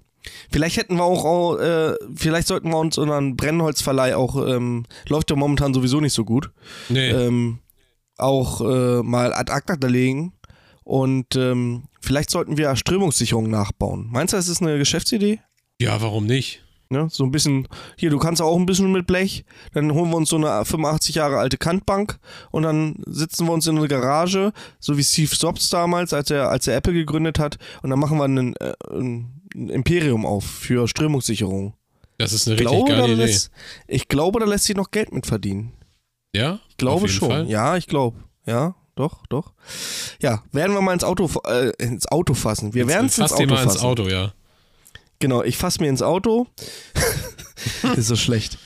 Vielleicht 0.51 0.79
hätten 0.79 0.97
wir 0.97 1.05
auch, 1.05 1.59
äh, 1.59 1.95
vielleicht 2.15 2.49
sollten 2.49 2.71
wir 2.71 2.79
uns 2.79 2.97
unseren 2.97 3.37
Brennholzverleih 3.37 4.17
auch, 4.17 4.37
ähm, 4.47 4.87
läuft 5.09 5.31
ja 5.31 5.37
momentan 5.37 5.75
sowieso 5.75 6.01
nicht 6.01 6.15
so 6.15 6.25
gut. 6.25 6.51
Nee. 6.89 7.11
Ähm, 7.11 7.59
auch 8.17 8.61
äh, 8.61 9.03
mal 9.03 9.35
ad 9.35 9.53
acta 9.53 9.75
legen 9.87 10.33
und 10.85 11.37
ähm, 11.37 11.85
vielleicht 12.01 12.31
sollten 12.31 12.57
wir 12.57 12.75
Strömungssicherung 12.77 13.49
nachbauen. 13.49 14.09
Meinst 14.11 14.33
du, 14.33 14.37
das 14.37 14.49
ist 14.49 14.63
eine 14.63 14.79
Geschäftsidee? 14.79 15.41
Ja, 15.81 16.01
warum 16.01 16.27
nicht? 16.27 16.63
Ne? 16.93 17.09
So 17.11 17.25
ein 17.25 17.31
bisschen, 17.31 17.67
hier, 17.97 18.11
du 18.11 18.19
kannst 18.19 18.43
auch 18.43 18.57
ein 18.57 18.67
bisschen 18.67 18.93
mit 18.93 19.07
Blech. 19.07 19.45
Dann 19.73 19.93
holen 19.95 20.11
wir 20.11 20.17
uns 20.17 20.29
so 20.29 20.37
eine 20.37 20.65
85 20.65 21.15
Jahre 21.15 21.39
alte 21.39 21.57
Kantbank 21.57 22.19
und 22.51 22.65
dann 22.65 23.03
sitzen 23.07 23.47
wir 23.47 23.53
uns 23.53 23.67
in 23.67 23.79
eine 23.79 23.89
Garage, 23.89 24.53
so 24.79 24.99
wie 24.99 25.03
Steve 25.03 25.35
Jobs 25.35 25.71
damals, 25.71 26.13
als 26.13 26.31
er, 26.31 26.51
als 26.51 26.67
er 26.67 26.77
Apple 26.77 26.93
gegründet 26.93 27.39
hat. 27.39 27.57
Und 27.83 27.91
dann 27.91 27.99
machen 27.99 28.19
wir 28.19 28.25
einen, 28.25 28.55
äh, 28.57 28.75
ein 28.91 29.43
Imperium 29.55 30.27
auf 30.27 30.45
für 30.45 30.87
Strömungssicherung. 30.87 31.75
Das 32.19 32.35
ist 32.35 32.47
eine 32.47 32.59
richtig 32.59 32.77
glaube, 32.77 32.91
geile 32.91 33.05
Idee. 33.15 33.23
Lässt, 33.23 33.51
ich 33.89 34.09
glaube, 34.09 34.39
da 34.39 34.47
lässt 34.47 34.65
sich 34.65 34.77
noch 34.77 34.91
Geld 34.91 35.13
mit 35.13 35.27
verdienen. 35.27 35.73
Ja? 36.35 36.61
Ich 36.69 36.77
glaube 36.77 37.09
schon. 37.09 37.31
Fall. 37.31 37.49
Ja, 37.49 37.77
ich 37.77 37.87
glaube. 37.87 38.19
Ja, 38.45 38.75
doch, 38.95 39.27
doch. 39.27 39.53
Ja, 40.21 40.43
werden 40.53 40.75
wir 40.75 40.83
mal 40.83 40.93
ins 40.93 41.05
Auto, 41.05 41.31
äh, 41.47 41.73
ins 41.79 42.07
Auto 42.07 42.35
fassen. 42.35 42.75
Wir 42.75 42.87
werden 42.87 43.07
es 43.07 43.19
ins 43.19 43.33
Auto 43.33 43.47
mal 43.47 43.57
fassen. 43.57 43.71
ins 43.71 43.83
Auto, 43.83 44.09
ja. 44.09 44.35
Genau, 45.19 45.43
ich 45.43 45.57
fasse 45.57 45.81
mir 45.81 45.89
ins 45.89 46.03
Auto. 46.03 46.47
ist 47.97 48.09
so 48.09 48.17
schlecht. 48.17 48.59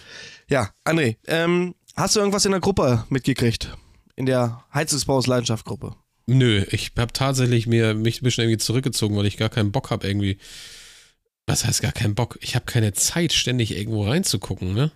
Ja, 0.49 0.71
André, 0.85 1.17
ähm, 1.27 1.75
hast 1.97 2.17
du 2.17 2.21
irgendwas 2.21 2.45
in 2.45 2.53
der 2.53 2.61
Gruppe 2.61 3.05
mitgekriegt? 3.09 3.77
In 4.17 4.27
der 4.27 4.65
Heizungsbaus 4.73 5.27
Leidenschaft 5.27 5.65
Gruppe? 5.65 5.95
Nö, 6.27 6.65
ich 6.71 6.93
habe 6.99 7.13
tatsächlich 7.13 7.67
mir 7.67 7.95
mich 7.95 8.21
ein 8.21 8.25
bisschen 8.25 8.45
irgendwie 8.45 8.59
zurückgezogen, 8.59 9.17
weil 9.17 9.27
ich 9.27 9.37
gar 9.37 9.49
keinen 9.49 9.71
Bock 9.71 9.91
habe 9.91 10.09
irgendwie. 10.09 10.39
Was 11.47 11.65
heißt 11.65 11.83
gar 11.83 11.93
keinen 11.93 12.17
Bock? 12.17 12.39
Ich 12.41 12.57
habe 12.57 12.65
keine 12.65 12.93
Zeit, 12.93 13.33
ständig 13.33 13.77
irgendwo 13.77 14.05
reinzugucken, 14.05 14.75
ne? 14.75 14.91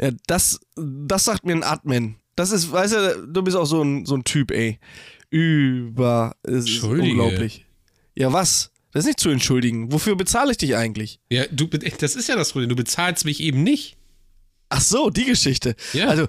Ja, 0.00 0.10
das, 0.26 0.60
das 0.76 1.24
sagt 1.24 1.44
mir 1.44 1.54
ein 1.54 1.64
Admin. 1.64 2.16
Das 2.36 2.52
ist, 2.52 2.70
weißt 2.70 2.92
du, 2.92 3.26
du 3.28 3.42
bist 3.42 3.56
auch 3.56 3.64
so 3.64 3.82
ein, 3.82 4.06
so 4.06 4.14
ein 4.14 4.24
Typ, 4.24 4.50
ey. 4.50 4.78
Über. 5.30 6.36
Es 6.42 6.68
ist 6.68 6.82
unglaublich. 6.84 7.66
Ja, 8.14 8.32
was? 8.32 8.70
Das 8.92 9.04
ist 9.04 9.08
nicht 9.08 9.20
zu 9.20 9.30
entschuldigen. 9.30 9.92
Wofür 9.92 10.16
bezahle 10.16 10.52
ich 10.52 10.58
dich 10.58 10.76
eigentlich? 10.76 11.20
Ja, 11.28 11.44
du, 11.50 11.66
das 11.66 12.16
ist 12.16 12.28
ja 12.28 12.36
das 12.36 12.52
Problem. 12.52 12.68
Du 12.68 12.76
bezahlst 12.76 13.24
mich 13.24 13.40
eben 13.40 13.62
nicht. 13.62 13.96
Ach 14.68 14.80
so, 14.80 15.10
die 15.10 15.24
Geschichte. 15.24 15.76
Ja. 15.92 16.08
Also, 16.08 16.26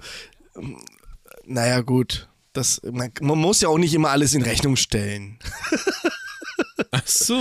naja, 1.46 1.80
gut. 1.80 2.28
Das, 2.52 2.80
man, 2.90 3.12
man 3.20 3.38
muss 3.38 3.60
ja 3.60 3.68
auch 3.68 3.78
nicht 3.78 3.94
immer 3.94 4.10
alles 4.10 4.34
in 4.34 4.42
Rechnung 4.42 4.76
stellen. 4.76 5.38
Ach 6.90 7.06
so. 7.06 7.40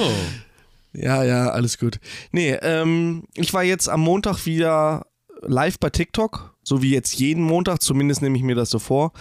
Ja, 0.93 1.23
ja, 1.23 1.49
alles 1.49 1.77
gut. 1.77 1.99
Nee, 2.32 2.53
ähm, 2.62 3.23
ich 3.34 3.53
war 3.53 3.63
jetzt 3.63 3.89
am 3.89 4.01
Montag 4.01 4.45
wieder 4.45 5.08
live 5.41 5.80
bei 5.80 5.89
TikTok, 5.89 6.56
so 6.63 6.82
wie 6.82 6.91
jetzt 6.91 7.15
jeden 7.15 7.43
Montag, 7.43 7.82
zumindest 7.82 8.21
nehme 8.21 8.38
ich 8.38 8.43
mir 8.43 8.56
das 8.56 8.69
so 8.69 8.80
vor. 8.80 9.12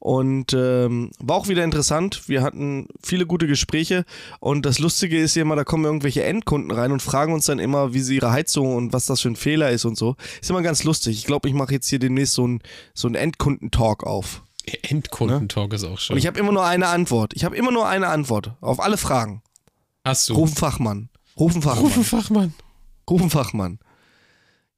Und 0.00 0.54
ähm, 0.54 1.10
war 1.18 1.36
auch 1.36 1.48
wieder 1.48 1.62
interessant. 1.62 2.26
Wir 2.26 2.42
hatten 2.42 2.88
viele 3.02 3.26
gute 3.26 3.46
Gespräche. 3.46 4.06
Und 4.40 4.64
das 4.64 4.78
Lustige 4.78 5.18
ist 5.18 5.36
ja 5.36 5.42
immer, 5.42 5.56
da 5.56 5.64
kommen 5.64 5.84
irgendwelche 5.84 6.24
Endkunden 6.24 6.70
rein 6.70 6.90
und 6.90 7.02
fragen 7.02 7.34
uns 7.34 7.44
dann 7.44 7.58
immer, 7.58 7.92
wie 7.92 8.00
sie 8.00 8.16
ihre 8.16 8.32
Heizung 8.32 8.76
und 8.76 8.94
was 8.94 9.04
das 9.04 9.20
für 9.20 9.28
ein 9.28 9.36
Fehler 9.36 9.70
ist 9.70 9.84
und 9.84 9.98
so. 9.98 10.16
Ist 10.40 10.48
immer 10.48 10.62
ganz 10.62 10.84
lustig. 10.84 11.18
Ich 11.18 11.26
glaube, 11.26 11.48
ich 11.48 11.54
mache 11.54 11.74
jetzt 11.74 11.86
hier 11.86 11.98
demnächst 11.98 12.32
so 12.32 12.44
einen 12.44 12.60
so 12.94 13.08
Endkundentalk 13.08 14.04
auf. 14.04 14.42
Endkundentalk 14.82 15.68
ne? 15.68 15.76
ist 15.76 15.84
auch 15.84 15.98
schon. 15.98 16.14
Und 16.14 16.18
ich 16.18 16.26
habe 16.26 16.38
immer 16.38 16.52
nur 16.52 16.64
eine 16.64 16.86
Antwort. 16.88 17.34
Ich 17.34 17.44
habe 17.44 17.54
immer 17.54 17.70
nur 17.70 17.86
eine 17.86 18.08
Antwort 18.08 18.54
auf 18.62 18.80
alle 18.80 18.96
Fragen. 18.96 19.42
Hast 20.02 20.30
du? 20.30 20.34
Rufen 20.34 20.56
Fachmann. 20.56 21.10
Rufen 21.38 21.60
Fachmann. 21.60 21.84
Rufen 21.84 22.04
Fachmann. 22.04 22.54
Rufen 23.08 23.30
Fachmann. 23.30 23.78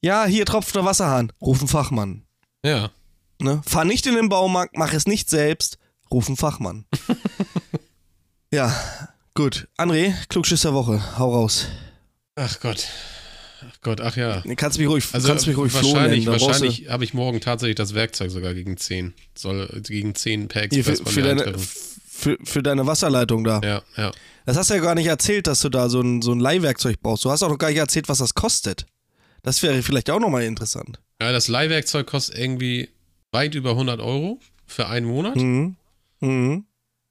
Ja, 0.05 0.25
hier 0.27 0.45
tropft 0.45 0.75
der 0.75 0.85
Wasserhahn. 0.85 1.33
Rufen 1.41 1.69
Fachmann. 1.69 2.25
Ja. 2.65 2.91
Ne? 3.41 3.63
Fahr 3.65 3.85
nicht 3.85 4.07
in 4.07 4.17
den 4.17 4.29
Baumarkt, 4.29 4.77
mach 4.77 4.93
es 4.93 5.07
nicht 5.07 5.31
selbst, 5.31 5.79
ruf 6.11 6.27
einen 6.27 6.37
Fachmann. 6.37 6.87
ja, 8.53 8.75
gut. 9.35 9.69
André, 9.79 10.13
Klugschiss 10.29 10.63
der 10.63 10.75
Woche, 10.75 11.19
hau 11.19 11.33
raus. 11.33 11.69
Ach 12.35 12.59
Gott. 12.61 12.89
Ach 13.61 13.81
Gott, 13.81 14.01
ach 14.01 14.17
ja. 14.17 14.43
Kannst 14.57 14.79
mich 14.79 14.89
ruhig, 14.89 15.05
also 15.13 15.29
kannst 15.29 15.47
mich 15.47 15.57
ruhig 15.57 15.73
wahrscheinlich, 15.73 16.27
wahrscheinlich 16.27 16.89
habe 16.89 17.05
ich 17.05 17.15
morgen 17.15 17.41
tatsächlich 17.41 17.77
das 17.77 17.95
Werkzeug 17.95 18.31
sogar 18.33 18.55
gegen 18.55 18.77
10. 18.77 19.15
Soll 19.37 19.69
gegen 19.87 20.17
10 20.17 20.49
per 20.49 20.65
Express 20.65 20.85
Hier, 20.85 20.97
für, 20.97 21.13
für 21.13 21.23
deine, 21.23 21.59
für, 21.59 22.39
für, 22.43 22.63
deine 22.63 22.87
Wasserleitung 22.87 23.45
da. 23.45 23.61
Ja, 23.63 23.83
ja. 23.97 24.11
Das 24.47 24.57
hast 24.57 24.71
du 24.71 24.75
ja 24.75 24.81
gar 24.81 24.97
nicht 24.97 25.07
erzählt, 25.07 25.47
dass 25.47 25.61
du 25.61 25.69
da 25.69 25.89
so 25.89 26.01
ein, 26.01 26.23
so 26.23 26.33
ein 26.33 26.41
Leihwerkzeug 26.41 27.01
brauchst. 27.01 27.25
Du 27.25 27.31
hast 27.31 27.45
auch 27.45 27.49
noch 27.51 27.59
gar 27.59 27.69
nicht 27.69 27.79
erzählt, 27.79 28.09
was 28.09 28.19
das 28.19 28.35
kostet. 28.35 28.87
Das 29.43 29.63
wäre 29.63 29.83
vielleicht 29.83 30.11
auch 30.11 30.21
nochmal 30.21 30.45
interessant. 30.45 31.01
Ja, 31.21 31.33
das 31.33 31.49
Leihwerkzeug 31.49 32.07
kostet 32.07 32.39
irgendwie 32.39 32.89
weit 33.33 33.55
über 33.55 33.71
100 33.71 34.01
Euro 34.01 34.41
für 34.67 34.89
einen 34.89 35.07
Monat. 35.07 35.37
Mhm. 35.37 35.77
Mhm. 36.21 36.65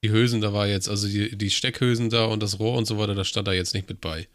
Die 0.04 0.10
Hülsen 0.10 0.40
da 0.40 0.52
war 0.52 0.66
jetzt, 0.66 0.88
also 0.88 1.06
die, 1.06 1.36
die 1.36 1.50
Steckhülsen 1.50 2.10
da 2.10 2.24
und 2.24 2.42
das 2.42 2.58
Rohr 2.58 2.76
und 2.76 2.86
so 2.86 2.98
weiter, 2.98 3.14
das 3.14 3.28
stand 3.28 3.46
da 3.46 3.52
jetzt 3.52 3.74
nicht 3.74 3.88
mit 3.88 4.00
bei. 4.00 4.26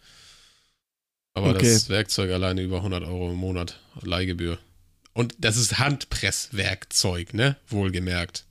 Aber 1.34 1.52
okay. 1.52 1.66
das 1.66 1.90
Werkzeug 1.90 2.32
alleine 2.32 2.62
über 2.62 2.78
100 2.78 3.04
Euro 3.04 3.32
im 3.32 3.36
Monat 3.36 3.80
Leihgebühr. 4.02 4.58
Und 5.14 5.36
das 5.40 5.58
ist 5.58 5.78
Handpresswerkzeug, 5.78 7.34
ne? 7.34 7.58
Wohlgemerkt. 7.68 8.46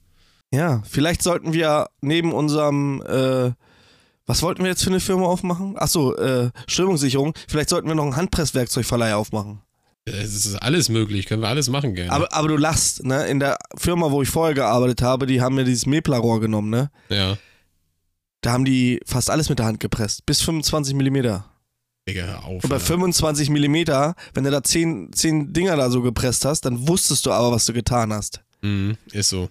Ja, 0.52 0.82
vielleicht 0.88 1.22
sollten 1.22 1.52
wir 1.52 1.88
neben 2.00 2.32
unserem, 2.32 3.02
äh, 3.02 3.52
was 4.26 4.42
wollten 4.42 4.62
wir 4.62 4.70
jetzt 4.70 4.82
für 4.82 4.90
eine 4.90 5.00
Firma 5.00 5.26
aufmachen? 5.26 5.78
Achso, 5.78 6.14
äh, 6.14 6.50
Strömungssicherung. 6.66 7.34
Vielleicht 7.48 7.70
sollten 7.70 7.88
wir 7.88 7.94
noch 7.94 8.04
einen 8.04 8.16
Handpresswerkzeugverleih 8.16 9.14
aufmachen. 9.14 9.62
Es 10.04 10.46
ist 10.46 10.54
alles 10.56 10.88
möglich, 10.88 11.26
können 11.26 11.42
wir 11.42 11.48
alles 11.48 11.68
machen 11.68 11.94
gerne. 11.94 12.12
Aber, 12.12 12.32
aber 12.32 12.48
du 12.48 12.56
lachst, 12.56 13.04
ne? 13.04 13.26
In 13.26 13.40
der 13.40 13.58
Firma, 13.76 14.10
wo 14.12 14.22
ich 14.22 14.28
vorher 14.28 14.54
gearbeitet 14.54 15.02
habe, 15.02 15.26
die 15.26 15.40
haben 15.40 15.56
mir 15.56 15.64
dieses 15.64 15.86
Mepler-Rohr 15.86 16.40
genommen, 16.40 16.70
ne? 16.70 16.90
Ja. 17.08 17.36
Da 18.40 18.52
haben 18.52 18.64
die 18.64 19.00
fast 19.04 19.30
alles 19.30 19.48
mit 19.48 19.58
der 19.58 19.66
Hand 19.66 19.80
gepresst. 19.80 20.24
Bis 20.26 20.42
25 20.42 20.94
Millimeter. 20.94 21.50
Digga, 22.08 22.22
hör 22.22 22.44
auf. 22.44 22.62
Und 22.62 22.70
bei 22.70 22.78
25 22.78 23.50
Millimeter, 23.50 24.14
wenn 24.34 24.44
du 24.44 24.52
da 24.52 24.62
10, 24.62 25.12
10 25.12 25.52
Dinger 25.52 25.76
da 25.76 25.90
so 25.90 26.02
gepresst 26.02 26.44
hast, 26.44 26.60
dann 26.60 26.86
wusstest 26.86 27.26
du 27.26 27.32
aber, 27.32 27.50
was 27.50 27.64
du 27.64 27.72
getan 27.72 28.12
hast. 28.12 28.42
Mhm, 28.62 28.96
ist 29.10 29.30
so. 29.30 29.48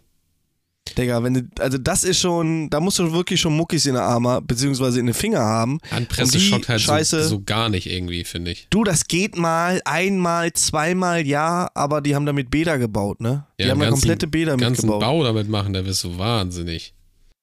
Digga, 0.94 1.24
wenn 1.24 1.34
du, 1.34 1.42
also 1.60 1.78
das 1.78 2.04
ist 2.04 2.20
schon, 2.20 2.70
da 2.70 2.80
musst 2.80 3.00
du 3.00 3.12
wirklich 3.12 3.42
schon 3.42 3.56
Muckis 3.56 3.86
in 3.86 3.94
der 3.96 4.04
Arme, 4.04 4.42
beziehungsweise 4.42 5.00
in 5.00 5.08
den 5.08 5.16
Finger 5.16 5.40
haben. 5.40 5.80
Handpresse 5.90 6.40
schockt 6.40 6.70
halt 6.70 6.80
Scheiße, 6.80 7.24
so, 7.24 7.30
so, 7.30 7.42
gar 7.42 7.70
nicht 7.70 7.88
irgendwie, 7.88 8.24
finde 8.24 8.52
ich. 8.52 8.68
Du, 8.70 8.84
das 8.84 9.08
geht 9.08 9.36
mal, 9.36 9.82
einmal, 9.84 10.54
zweimal, 10.54 11.26
ja, 11.26 11.70
aber 11.74 12.02
die 12.02 12.16
haben 12.16 12.26
damit 12.26 12.52
Bäder 12.52 12.78
gebaut, 12.78 13.20
ne? 13.20 13.46
Die 13.60 13.64
ja, 13.64 13.72
haben 13.72 13.80
da 13.80 13.90
komplette 13.90 14.28
Bäder 14.28 14.58
ganzen 14.58 14.86
mitgebaut. 14.86 15.02
Bau 15.02 15.24
damit 15.24 15.50
machen, 15.50 15.74
da 15.74 15.86
wirst 15.86 16.04
du 16.04 16.18
wahnsinnig. 16.18 16.94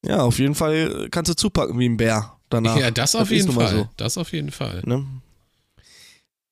Ja, 0.06 0.22
auf 0.22 0.38
jeden 0.38 0.54
Fall 0.54 1.08
kannst 1.10 1.30
du 1.30 1.34
zupacken 1.34 1.78
wie 1.78 1.88
ein 1.88 1.96
Bär 1.96 2.36
danach. 2.48 2.76
Ja, 2.76 2.90
das 2.90 3.14
auf 3.14 3.22
das 3.22 3.30
jeden 3.30 3.52
Fall. 3.52 3.70
So. 3.70 3.88
Das 3.96 4.18
auf 4.18 4.32
jeden 4.32 4.50
Fall. 4.50 4.82
Ne? 4.84 5.04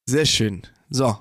Sehr 0.07 0.27
schön. 0.27 0.63
So, 0.91 1.17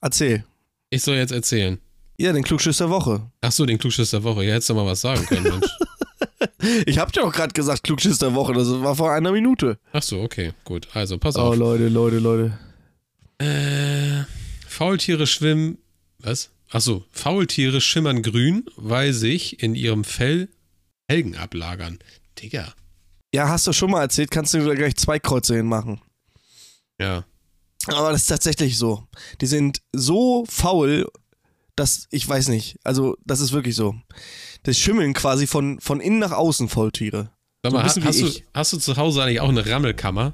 erzähl. 0.00 0.44
Ich 0.90 1.02
soll 1.02 1.16
jetzt 1.16 1.32
erzählen. 1.32 1.78
Ja, 2.18 2.32
den 2.32 2.44
Klugschiss 2.44 2.78
der 2.78 2.90
Woche. 2.90 3.30
Ach 3.40 3.52
so, 3.52 3.66
den 3.66 3.78
Klugschiss 3.78 4.10
der 4.10 4.22
Woche. 4.22 4.44
Ja, 4.44 4.54
hättest 4.54 4.70
du 4.70 4.74
mal 4.74 4.86
was 4.86 5.00
sagen 5.00 5.24
können, 5.26 5.42
Mensch. 5.42 5.70
ich 6.86 6.98
hab 6.98 7.12
dir 7.12 7.24
auch 7.24 7.32
gerade 7.32 7.52
gesagt, 7.52 7.84
Klugschiss 7.84 8.18
der 8.18 8.34
Woche. 8.34 8.54
Das 8.54 8.68
war 8.68 8.96
vor 8.96 9.12
einer 9.12 9.32
Minute. 9.32 9.78
Ach 9.92 10.02
so, 10.02 10.20
okay, 10.22 10.52
gut. 10.64 10.88
Also, 10.94 11.18
pass 11.18 11.36
oh, 11.36 11.40
auf. 11.40 11.50
Oh, 11.50 11.54
Leute, 11.54 11.88
Leute, 11.88 12.18
Leute. 12.18 12.58
Äh, 13.38 14.24
Faultiere 14.66 15.26
schwimmen. 15.26 15.78
Was? 16.20 16.50
Ach 16.70 16.80
so, 16.80 17.04
Faultiere 17.10 17.80
schimmern 17.80 18.22
grün, 18.22 18.64
weil 18.76 19.12
sich 19.12 19.62
in 19.62 19.74
ihrem 19.74 20.04
Fell 20.04 20.48
Helgen 21.08 21.36
ablagern. 21.36 21.98
Digga. 22.38 22.74
Ja, 23.32 23.48
hast 23.48 23.66
du 23.66 23.72
schon 23.72 23.90
mal 23.90 24.00
erzählt, 24.00 24.30
kannst 24.30 24.54
du 24.54 24.74
gleich 24.74 24.96
zwei 24.96 25.18
Kreuze 25.18 25.56
hinmachen. 25.56 26.00
Ja. 27.00 27.24
Aber 27.86 28.10
das 28.10 28.22
ist 28.22 28.28
tatsächlich 28.28 28.76
so. 28.76 29.06
Die 29.40 29.46
sind 29.46 29.82
so 29.92 30.44
faul 30.48 31.06
das, 31.76 32.08
ich 32.10 32.26
weiß 32.28 32.48
nicht. 32.48 32.78
Also, 32.84 33.16
das 33.24 33.40
ist 33.40 33.52
wirklich 33.52 33.76
so. 33.76 33.94
Das 34.64 34.78
Schimmeln 34.78 35.12
quasi 35.12 35.46
von, 35.46 35.78
von 35.80 36.00
innen 36.00 36.18
nach 36.18 36.32
außen 36.32 36.68
Volltiere. 36.68 37.30
Sag 37.62 37.72
mal, 37.72 37.88
so 37.88 38.02
hast, 38.02 38.20
du, 38.20 38.28
hast 38.54 38.72
du 38.72 38.78
zu 38.78 38.96
Hause 38.96 39.22
eigentlich 39.22 39.40
auch 39.40 39.48
eine 39.48 39.64
Rammelkammer? 39.64 40.32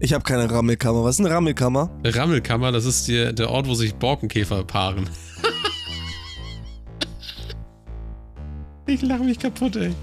Ich 0.00 0.12
habe 0.12 0.24
keine 0.24 0.50
Rammelkammer. 0.50 1.04
Was 1.04 1.18
ist 1.18 1.24
eine 1.24 1.34
Rammelkammer? 1.34 1.90
Eine 2.02 2.14
Rammelkammer, 2.14 2.72
das 2.72 2.84
ist 2.84 3.06
die, 3.06 3.32
der 3.34 3.50
Ort, 3.50 3.68
wo 3.68 3.74
sich 3.74 3.94
Borkenkäfer 3.94 4.64
paaren. 4.64 5.08
ich 8.86 9.00
lache 9.02 9.22
mich 9.22 9.38
kaputt, 9.38 9.76
ey. 9.76 9.94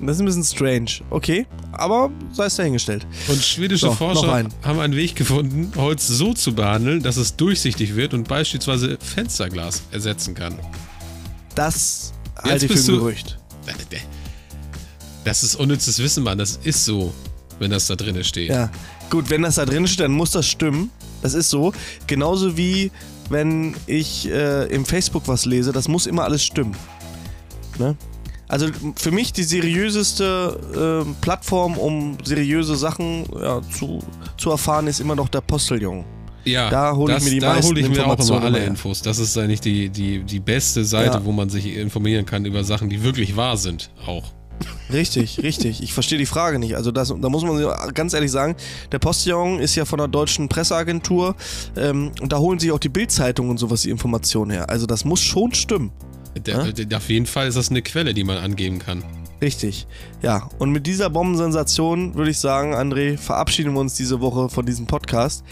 Das 0.00 0.16
ist 0.16 0.20
ein 0.20 0.26
bisschen 0.26 0.44
strange. 0.44 0.90
Okay, 1.10 1.46
aber 1.78 2.10
sei 2.32 2.46
es 2.46 2.56
dahingestellt. 2.56 3.06
Und 3.28 3.42
schwedische 3.42 3.86
so, 3.86 3.92
Forscher 3.92 4.32
ein. 4.32 4.48
haben 4.62 4.80
einen 4.80 4.96
Weg 4.96 5.16
gefunden, 5.16 5.72
Holz 5.76 6.06
so 6.06 6.34
zu 6.34 6.54
behandeln, 6.54 7.02
dass 7.02 7.16
es 7.16 7.36
durchsichtig 7.36 7.96
wird 7.96 8.14
und 8.14 8.28
beispielsweise 8.28 8.98
Fensterglas 9.00 9.82
ersetzen 9.90 10.34
kann. 10.34 10.58
Das 11.54 12.12
halte 12.36 12.66
ich 12.66 12.72
für 12.72 12.92
ein 12.92 12.98
Gerücht. 12.98 13.38
Das 15.24 15.42
ist 15.42 15.56
unnützes 15.56 15.98
Wissen, 15.98 16.24
Mann. 16.24 16.38
Das 16.38 16.58
ist 16.62 16.84
so, 16.84 17.12
wenn 17.58 17.70
das 17.70 17.86
da 17.86 17.96
drin 17.96 18.22
steht. 18.24 18.48
Ja, 18.48 18.70
gut, 19.10 19.28
wenn 19.30 19.42
das 19.42 19.56
da 19.56 19.66
drin 19.66 19.86
steht, 19.86 20.00
dann 20.00 20.12
muss 20.12 20.30
das 20.30 20.46
stimmen. 20.46 20.90
Das 21.22 21.34
ist 21.34 21.50
so. 21.50 21.72
Genauso 22.06 22.56
wie 22.56 22.90
wenn 23.30 23.74
ich 23.86 24.30
äh, 24.30 24.66
im 24.66 24.84
Facebook 24.84 25.28
was 25.28 25.44
lese, 25.44 25.72
das 25.72 25.88
muss 25.88 26.06
immer 26.06 26.24
alles 26.24 26.44
stimmen. 26.44 26.74
Ne? 27.78 27.96
Also 28.48 28.66
für 28.96 29.10
mich 29.10 29.32
die 29.32 29.42
seriöseste 29.44 31.04
äh, 31.06 31.12
Plattform, 31.20 31.76
um 31.76 32.16
seriöse 32.24 32.76
Sachen 32.76 33.24
ja, 33.40 33.60
zu, 33.70 33.98
zu 34.38 34.50
erfahren, 34.50 34.86
ist 34.86 35.00
immer 35.00 35.14
noch 35.14 35.28
der 35.28 35.42
Postillon. 35.42 36.04
Ja, 36.44 36.70
Da 36.70 36.94
hole 36.96 37.16
ich 37.16 37.24
mir 37.24 37.30
die 37.30 37.38
da 37.40 37.54
meisten 37.54 37.70
hole 37.70 37.80
ich 37.80 37.88
mir 37.90 38.06
auch 38.06 38.18
immer 38.18 38.42
alle 38.42 38.58
her. 38.58 38.68
Infos. 38.68 39.02
Das 39.02 39.18
ist 39.18 39.36
eigentlich 39.36 39.60
die, 39.60 39.90
die, 39.90 40.22
die 40.24 40.40
beste 40.40 40.84
Seite, 40.84 41.18
Ja. 41.18 41.24
wo 41.24 41.32
man 41.32 41.50
sich 41.50 41.66
informieren 41.76 42.24
kann 42.24 42.46
über 42.46 42.64
Sachen, 42.64 42.88
die 42.88 43.02
wirklich 43.02 43.36
wahr 43.36 43.58
sind. 43.58 43.90
Auch. 44.06 44.32
Richtig, 44.92 45.40
richtig. 45.42 45.82
Ich 45.82 45.92
verstehe 45.92 46.18
die 46.18 46.26
Frage 46.26 46.58
nicht. 46.58 46.74
Also 46.74 46.90
das, 46.90 47.08
da 47.20 47.28
muss 47.28 47.44
man 47.44 47.62
ganz 47.92 48.14
ehrlich 48.14 48.30
sagen, 48.30 48.56
der 48.90 48.98
Postillon 48.98 49.58
ist 49.60 49.74
ja 49.74 49.84
von 49.84 49.98
der 49.98 50.08
deutschen 50.08 50.48
Presseagentur 50.48 51.36
ähm, 51.76 52.12
und 52.20 52.32
da 52.32 52.38
holen 52.38 52.58
sich 52.58 52.72
auch 52.72 52.78
die 52.78 52.88
Bildzeitung 52.88 53.50
und 53.50 53.58
sowas 53.58 53.82
die 53.82 53.90
Informationen 53.90 54.50
her. 54.50 54.70
Also 54.70 54.86
das 54.86 55.04
muss 55.04 55.20
schon 55.20 55.52
stimmen. 55.54 55.92
Der, 56.36 56.72
der, 56.72 56.98
auf 56.98 57.08
jeden 57.08 57.26
Fall 57.26 57.48
ist 57.48 57.56
das 57.56 57.70
eine 57.70 57.82
Quelle, 57.82 58.14
die 58.14 58.24
man 58.24 58.38
angeben 58.38 58.78
kann. 58.78 59.02
Richtig. 59.40 59.86
Ja, 60.22 60.48
und 60.58 60.70
mit 60.72 60.86
dieser 60.86 61.10
Bombensensation 61.10 62.14
würde 62.14 62.30
ich 62.30 62.38
sagen, 62.38 62.74
André, 62.74 63.16
verabschieden 63.16 63.72
wir 63.74 63.80
uns 63.80 63.94
diese 63.94 64.20
Woche 64.20 64.48
von 64.48 64.66
diesem 64.66 64.86
Podcast. 64.86 65.44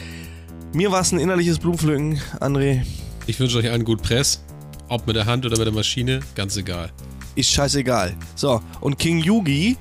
Mir 0.72 0.90
war 0.90 1.00
es 1.00 1.12
ein 1.12 1.20
innerliches 1.20 1.58
Blumenpflücken, 1.58 2.20
André. 2.40 2.82
Ich 3.26 3.38
wünsche 3.38 3.58
euch 3.58 3.70
allen 3.70 3.84
gut 3.84 4.02
Press. 4.02 4.42
Ob 4.88 5.06
mit 5.06 5.16
der 5.16 5.26
Hand 5.26 5.44
oder 5.46 5.56
mit 5.56 5.66
der 5.66 5.74
Maschine, 5.74 6.20
ganz 6.34 6.56
egal. 6.56 6.90
Ist 7.34 7.50
scheißegal. 7.50 8.14
So, 8.34 8.60
und 8.80 8.98
King 8.98 9.18
Yugi, 9.18 9.76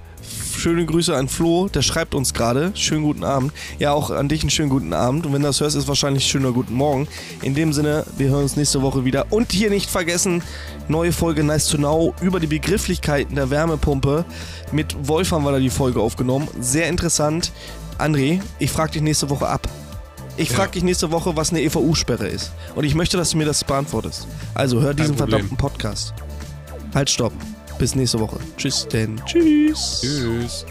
schöne 0.66 0.84
Grüße 0.88 1.16
an 1.16 1.28
Flo, 1.28 1.68
der 1.68 1.84
schreibt 1.84 2.16
uns 2.16 2.34
gerade. 2.34 2.72
Schönen 2.74 3.04
guten 3.04 3.24
Abend. 3.24 3.54
Ja, 3.78 3.94
auch 3.94 4.10
an 4.10 4.28
dich 4.28 4.42
einen 4.42 4.50
schönen 4.50 4.70
guten 4.72 4.94
Abend. 4.94 5.28
Und 5.28 5.32
wenn 5.34 5.44
du 5.44 5.48
das 5.48 5.62
hörst, 5.62 5.76
ist 5.76 5.88
wahrscheinlich 5.88 6.26
schöner 6.26 6.54
guten 6.54 6.74
Morgen. 6.74 7.08
In 7.44 7.54
dem 7.54 7.72
Sinne, 7.72 8.04
wir 8.18 8.30
hören 8.30 8.42
uns 8.42 8.56
nächste 8.56 8.82
Woche 8.82 9.06
wieder. 9.06 9.28
Und 9.32 9.52
hier 9.52 9.70
nicht 9.70 9.92
vergessen, 9.92 10.42
neue 10.88 11.12
Folge 11.12 11.44
Nice 11.44 11.68
to 11.68 11.78
Know 11.78 12.16
über 12.20 12.40
die 12.40 12.48
Begrifflichkeiten 12.48 13.36
der 13.36 13.52
Wärmepumpe. 13.52 14.26
Mit 14.72 15.08
Wolf 15.08 15.32
haben 15.34 15.44
wir 15.44 15.52
da 15.52 15.60
die 15.60 15.70
Folge 15.70 16.00
aufgenommen. 16.00 16.48
Sehr 16.60 16.90
interessant. 16.90 17.52
André, 18.00 18.42
ich 18.58 18.72
frage 18.72 18.94
dich 18.94 19.04
nächste 19.04 19.30
Woche 19.30 19.46
ab. 19.48 19.68
Ich 20.36 20.50
Ja. 20.50 20.56
frage 20.56 20.72
dich 20.72 20.84
nächste 20.84 21.12
Woche, 21.12 21.36
was 21.36 21.52
eine 21.52 21.62
EVU-Sperre 21.62 22.28
ist. 22.28 22.52
Und 22.74 22.86
ich 22.86 22.96
möchte, 22.96 23.18
dass 23.18 23.30
du 23.30 23.38
mir 23.38 23.46
das 23.46 23.64
beantwortest. 23.64 24.28
Also 24.56 24.82
hör 24.82 24.96
diesen 24.96 25.16
Problem. 25.16 25.30
verdammten 25.30 25.58
Podcast. 25.58 26.16
Halt, 26.96 27.12
stopp. 27.12 27.34
Bis 27.78 27.96
nächste 27.96 28.20
Woche. 28.20 28.40
Tschüss, 28.58 28.88
denn. 28.88 29.22
Tschüss. 29.26 30.02
Tschüss. 30.02 30.66